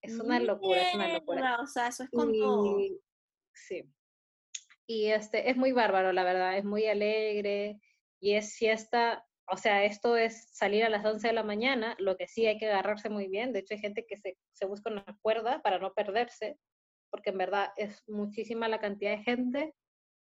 [0.03, 1.61] Es una locura, es una locura.
[1.63, 2.77] O sea, eso es con todo.
[3.55, 3.91] Sí.
[4.87, 7.81] Y este, es muy bárbaro, la verdad, es muy alegre
[8.25, 12.17] y es fiesta, o sea, esto es salir a las 11 de la mañana, lo
[12.17, 14.91] que sí hay que agarrarse muy bien, de hecho hay gente que se, se busca
[14.91, 16.59] una cuerda para no perderse,
[17.11, 19.75] porque en verdad es muchísima la cantidad de gente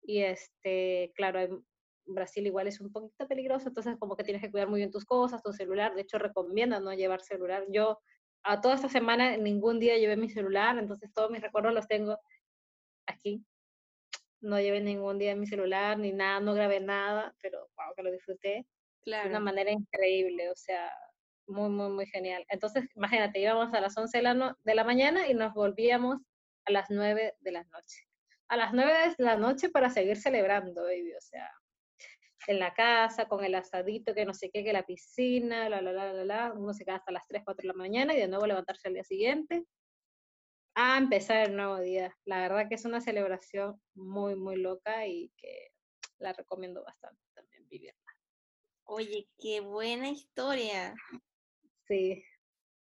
[0.04, 1.48] y este, claro, hay
[2.06, 5.04] Brasil igual es un poquito peligroso, entonces como que tienes que cuidar muy bien tus
[5.04, 7.66] cosas, tu celular, de hecho recomienda no llevar celular.
[7.70, 7.98] Yo
[8.44, 12.20] a toda esta semana ningún día llevé mi celular, entonces todos mis recuerdos los tengo
[13.08, 13.44] aquí,
[14.40, 18.10] no llevé ningún día mi celular ni nada, no grabé nada, pero wow, que lo
[18.10, 18.66] disfruté
[19.04, 20.92] de una manera increíble, o sea,
[21.46, 22.44] muy, muy, muy genial.
[22.48, 26.18] Entonces, imagínate, íbamos a las 11 de la, de la mañana y nos volvíamos
[26.66, 28.06] a las 9 de la noche.
[28.48, 31.50] A las 9 de la noche para seguir celebrando, baby, o sea,
[32.46, 35.92] en la casa, con el asadito, que no sé qué, que la piscina, la, la,
[35.92, 38.28] la, la, la, uno se queda hasta las 3, 4 de la mañana y de
[38.28, 39.64] nuevo levantarse al día siguiente
[40.74, 42.16] a empezar el nuevo día.
[42.24, 45.72] La verdad que es una celebración muy, muy loca y que
[46.18, 47.94] la recomiendo bastante también vivirla.
[48.84, 50.94] Oye, qué buena historia.
[51.86, 52.22] Sí,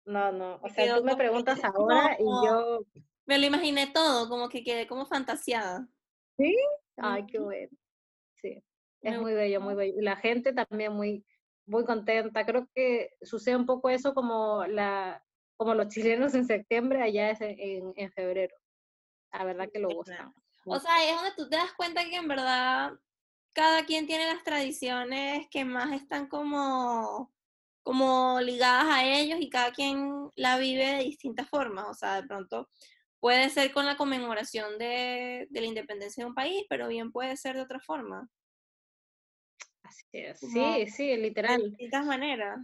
[0.05, 2.81] no, no, o sea, tú me preguntas ahora y yo...
[3.27, 5.87] Me lo imaginé todo, como que quedé como fantaseada.
[6.37, 6.55] ¿Sí?
[6.97, 7.75] Ay, qué bueno.
[8.35, 8.63] Sí,
[9.01, 9.99] es muy bello, muy bello.
[9.99, 11.25] Y la gente también muy,
[11.65, 12.45] muy contenta.
[12.45, 15.24] Creo que sucede un poco eso como la,
[15.57, 18.55] como los chilenos en septiembre, allá es en, en febrero.
[19.31, 20.33] La verdad que lo gustan.
[20.65, 22.93] O sea, es donde tú te das cuenta que en verdad
[23.53, 27.31] cada quien tiene las tradiciones que más están como,
[27.83, 31.85] como ligadas a ellos y cada quien la vive de distintas formas.
[31.87, 32.69] O sea, de pronto
[33.19, 37.37] puede ser con la conmemoración de, de la independencia de un país, pero bien puede
[37.37, 38.29] ser de otra forma.
[39.83, 40.39] Así es.
[40.39, 41.61] sí, sí, literal.
[41.61, 42.59] De distintas maneras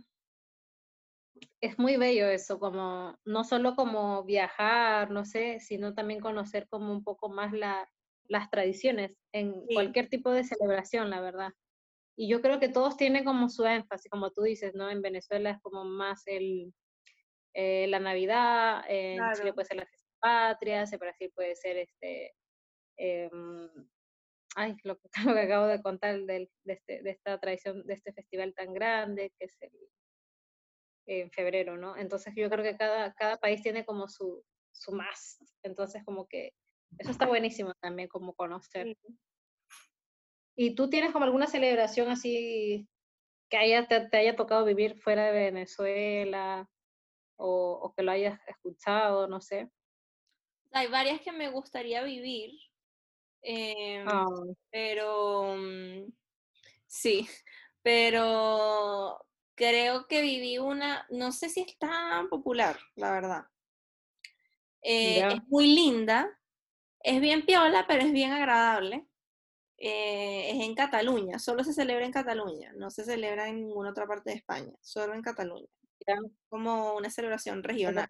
[1.61, 6.91] es muy bello eso, como no solo como viajar, no sé, sino también conocer como
[6.91, 7.89] un poco más la,
[8.27, 11.51] las tradiciones en cualquier tipo de celebración, la verdad.
[12.17, 14.89] Y yo creo que todos tienen como su énfasis, como tú dices, ¿no?
[14.89, 16.73] En Venezuela es como más el,
[17.53, 22.33] eh, la Navidad, en Chile puede ser la fiesta patria, en Brasil puede ser este,
[22.97, 23.69] em,
[24.55, 28.13] ay, lo que, lo que, acabo de contar de, este, de esta tradición, de este
[28.13, 29.71] festival tan grande, que es el
[31.05, 31.97] en febrero, ¿no?
[31.97, 35.39] Entonces yo creo que cada, cada país tiene como su, su más.
[35.63, 36.53] Entonces como que
[36.97, 38.97] eso está buenísimo también como conocer.
[40.55, 42.87] ¿Y tú tienes como alguna celebración así
[43.49, 46.69] que haya, te, haya tocado vivir fuera de Venezuela
[47.37, 49.69] o, o, que lo hayas escuchado, no sé?
[50.71, 52.51] Hay varias que me gustaría vivir,
[53.41, 54.05] eh,
[54.69, 56.13] pero mm,
[56.87, 57.27] sí,
[57.81, 59.19] pero
[59.55, 63.43] creo que viví una, no sé si es tan popular, la verdad.
[64.81, 66.27] Eh, es muy linda,
[67.03, 69.05] es bien piola, pero es bien agradable.
[69.77, 74.05] Eh, es en Cataluña, solo se celebra en Cataluña, no se celebra en ninguna otra
[74.05, 75.67] parte de España, solo en Cataluña.
[76.49, 78.07] Como una celebración regional.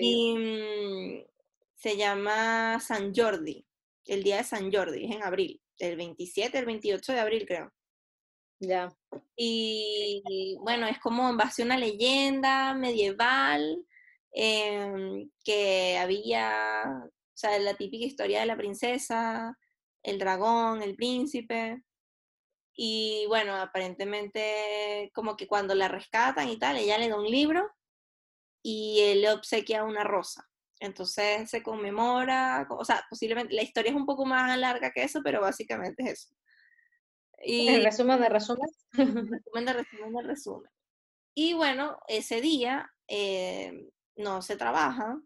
[0.00, 1.24] Y mm,
[1.74, 3.66] se llama San Jordi,
[4.06, 7.72] el día de San Jordi, es en abril, el 27, el 28 de abril creo.
[8.60, 8.88] Ya.
[9.36, 13.84] Y bueno, es como en base a una leyenda medieval
[14.32, 19.56] em, que había, o sea, la típica historia de la princesa,
[20.02, 21.82] el dragón, el príncipe.
[22.74, 27.70] Y bueno, aparentemente como que cuando la rescatan y tal, ella le da un libro
[28.62, 30.46] y él le obsequia una rosa.
[30.80, 35.20] Entonces se conmemora, o sea, posiblemente la historia es un poco más larga que eso,
[35.24, 36.36] pero básicamente es eso.
[37.46, 38.68] Y, el resumen de resumen.
[38.92, 40.70] resumen de resumen de resumen.
[41.34, 45.20] Y bueno, ese día eh, no se trabaja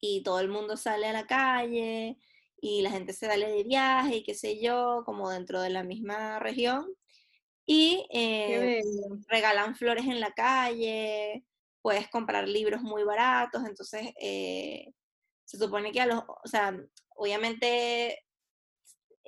[0.00, 2.18] y todo el mundo sale a la calle
[2.60, 5.84] y la gente se sale de viaje y qué sé yo, como dentro de la
[5.84, 6.86] misma región.
[7.66, 8.80] Y eh,
[9.28, 11.44] regalan flores en la calle,
[11.82, 14.92] puedes comprar libros muy baratos, entonces eh,
[15.44, 16.76] se supone que a los, o sea,
[17.14, 18.24] obviamente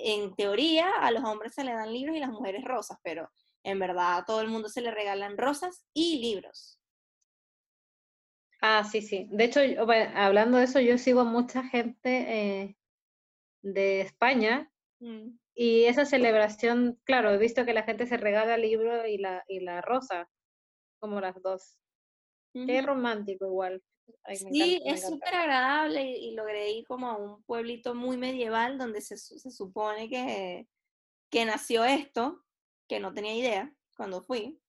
[0.04, 3.30] en teoría a los hombres se le dan libros y las mujeres rosas, pero
[3.62, 6.80] en verdad a todo el mundo se le regalan rosas y libros.
[8.60, 9.26] Ah, sí, sí.
[9.30, 9.60] De hecho,
[10.14, 12.76] hablando de eso, yo sigo mucha gente eh,
[13.62, 14.70] de España
[15.00, 15.28] mm.
[15.54, 19.44] y esa celebración, claro, he visto que la gente se regala el libro y la,
[19.48, 20.28] y la rosa,
[20.98, 21.76] como las dos.
[22.52, 23.82] Qué romántico igual.
[24.34, 29.16] Sí, es súper agradable y, logré ir como a un pueblito muy medieval donde se,
[29.16, 30.68] se supone que,
[31.30, 32.44] que, nació esto,
[32.88, 34.60] que no tenía idea cuando fui.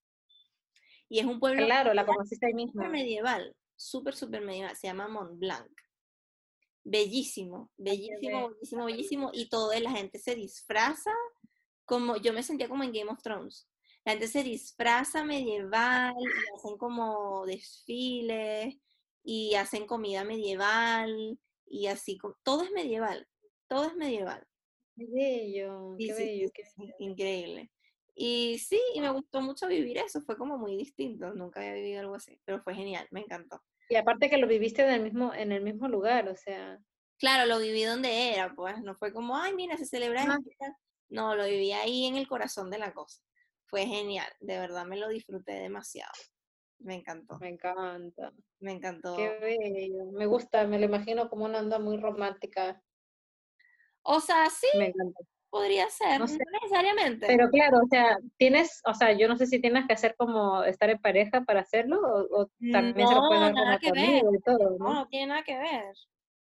[1.10, 2.84] Y es un pueblo claro, la conociste ahí mismo.
[2.88, 5.70] medieval, súper, súper medieval, se llama Mont Blanc.
[6.84, 9.32] Bellísimo, bellísimo, bellísimo, bellísimo.
[9.34, 11.12] Y toda la gente se disfraza
[11.86, 13.68] como, yo me sentía como en Game of Thrones.
[14.06, 18.78] La gente se disfraza medieval y hacen como desfiles
[19.24, 23.28] y hacen comida medieval y así, todo es medieval,
[23.68, 24.48] todo es medieval.
[24.96, 26.64] Qué bello, qué bello, qué
[27.00, 27.72] increíble.
[28.14, 32.02] Y sí, y me gustó mucho vivir eso, fue como muy distinto, nunca había vivido
[32.02, 33.62] algo así, pero fue genial, me encantó.
[33.90, 36.80] Y aparte que lo viviste en el mismo, en el mismo lugar, o sea.
[37.18, 40.26] claro, lo viví donde era, pues, no fue como, ay, mira, se celebra
[40.60, 40.74] tal".
[41.10, 43.22] No, lo viví ahí en el corazón de la cosa.
[43.66, 46.12] Fue genial, de verdad me lo disfruté demasiado.
[46.84, 48.34] Me encantó, Me encanta.
[48.60, 49.16] me encantó.
[49.16, 50.06] Qué bello.
[50.12, 52.82] Me gusta, me lo imagino como una onda muy romántica.
[54.04, 55.20] O sea, sí, Me encanta.
[55.50, 57.28] podría ser, No no, sé, necesariamente.
[57.28, 60.64] Pero claro, o sea, tienes, o sea, yo no sé si tienes que hacer como
[60.64, 63.94] estar en pareja para hacerlo o, o también se lo puedes no, dar nada como
[63.94, 64.24] que ver.
[64.34, 64.94] y todo, No, ¿no?
[64.94, 65.96] no tiene nada que ver.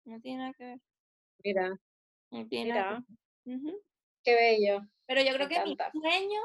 [0.06, 0.80] No tiene nada que ver.
[1.44, 1.80] Mira,
[2.32, 3.14] No tiene nada que
[3.48, 3.58] mira.
[3.58, 3.82] Ujú.
[4.24, 4.82] qué bello.
[5.08, 6.42] Pero yo Me creo que mi sueño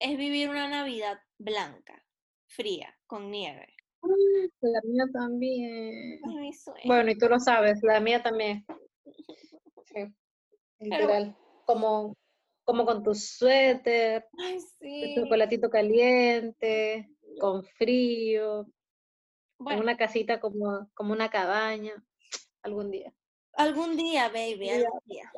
[0.00, 2.04] es vivir una Navidad blanca,
[2.50, 3.74] fría, con nieve.
[4.02, 6.20] Mm, La mía también.
[6.22, 6.52] Mi.
[6.86, 8.64] Bueno, y tú lo sabes, la mía también.
[9.86, 10.10] Sí, Pero,
[10.78, 11.36] literal.
[11.66, 12.16] Como,
[12.64, 14.58] como con tu suéter, ay,
[15.14, 18.66] tu chocolatito caliente, con frío,
[19.58, 21.94] en una casita como, como una cabaña,
[22.62, 23.12] algún día.
[23.52, 25.30] algún día, baby, algún día.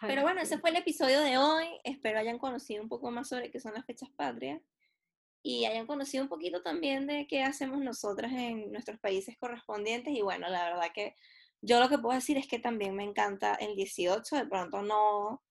[0.00, 1.66] Pero bueno, ese fue el episodio de hoy.
[1.82, 4.60] Espero hayan conocido un poco más sobre qué son las fechas patrias
[5.44, 10.14] y hayan conocido un poquito también de qué hacemos nosotras en nuestros países correspondientes.
[10.14, 11.14] Y bueno, la verdad que
[11.60, 14.36] yo lo que puedo decir es que también me encanta el 18.
[14.36, 15.42] De pronto no,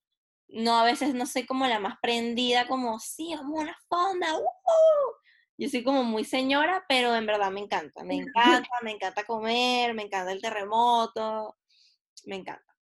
[0.48, 4.36] no a veces no soy como la más prendida, como sí, a una fonda.
[4.36, 4.44] ¡uhú!".
[5.60, 8.04] Yo soy como muy señora, pero en verdad me encanta.
[8.04, 8.16] Me
[8.68, 11.58] encanta, me encanta comer, me encanta el terremoto,
[12.26, 12.73] me encanta.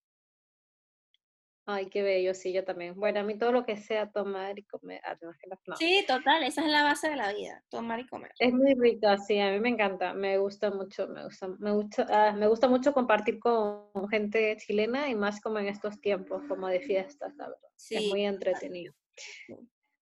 [1.74, 2.96] Ay, qué bello, sí, yo también.
[2.96, 5.76] Bueno, a mí todo lo que sea tomar y comer, es que no, no.
[5.78, 8.32] Sí, total, esa es la base de la vida, tomar y comer.
[8.40, 12.06] Es muy rico, sí, a mí me encanta, me gusta mucho, me gusta, me gusta,
[12.10, 16.68] ah, me gusta mucho compartir con gente chilena y más como en estos tiempos, como
[16.68, 17.70] de fiestas, la verdad.
[17.76, 18.94] Es Sí, muy entretenido.
[19.16, 19.56] sí.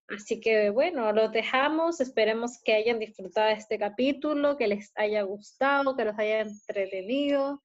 [0.09, 5.95] Así que bueno, los dejamos, esperemos que hayan disfrutado este capítulo, que les haya gustado,
[5.95, 7.61] que los haya entretenido,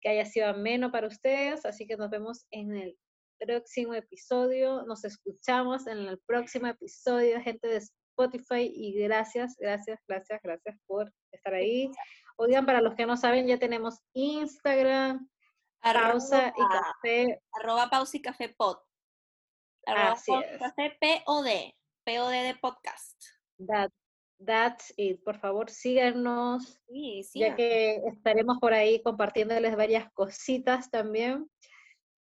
[0.00, 2.96] que haya sido ameno para ustedes, así que nos vemos en el
[3.44, 10.40] próximo episodio, nos escuchamos en el próximo episodio, gente de Spotify, y gracias, gracias, gracias,
[10.42, 11.90] gracias por estar ahí.
[12.36, 15.28] Oigan, para los que no saben, ya tenemos Instagram,
[15.82, 18.78] pausa y Arroba, café, arroba pausa y café pod.
[19.86, 20.58] Arroba así pausa es.
[20.60, 21.48] café POD,
[22.06, 23.22] POD de podcast.
[23.68, 23.90] That,
[24.44, 25.22] that's it.
[25.22, 27.40] Por favor, síganos, Sí, sí.
[27.40, 31.50] ya que estaremos por ahí compartiéndoles varias cositas también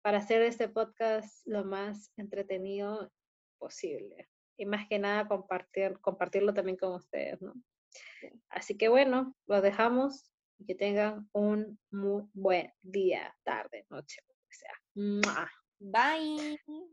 [0.01, 3.11] para hacer este podcast lo más entretenido
[3.59, 4.29] posible.
[4.57, 7.53] Y más que nada compartir, compartirlo también con ustedes, ¿no?
[8.49, 14.35] Así que bueno, los dejamos y que tengan un muy buen día, tarde, noche, lo
[14.47, 15.51] que sea.
[15.79, 16.91] Bye.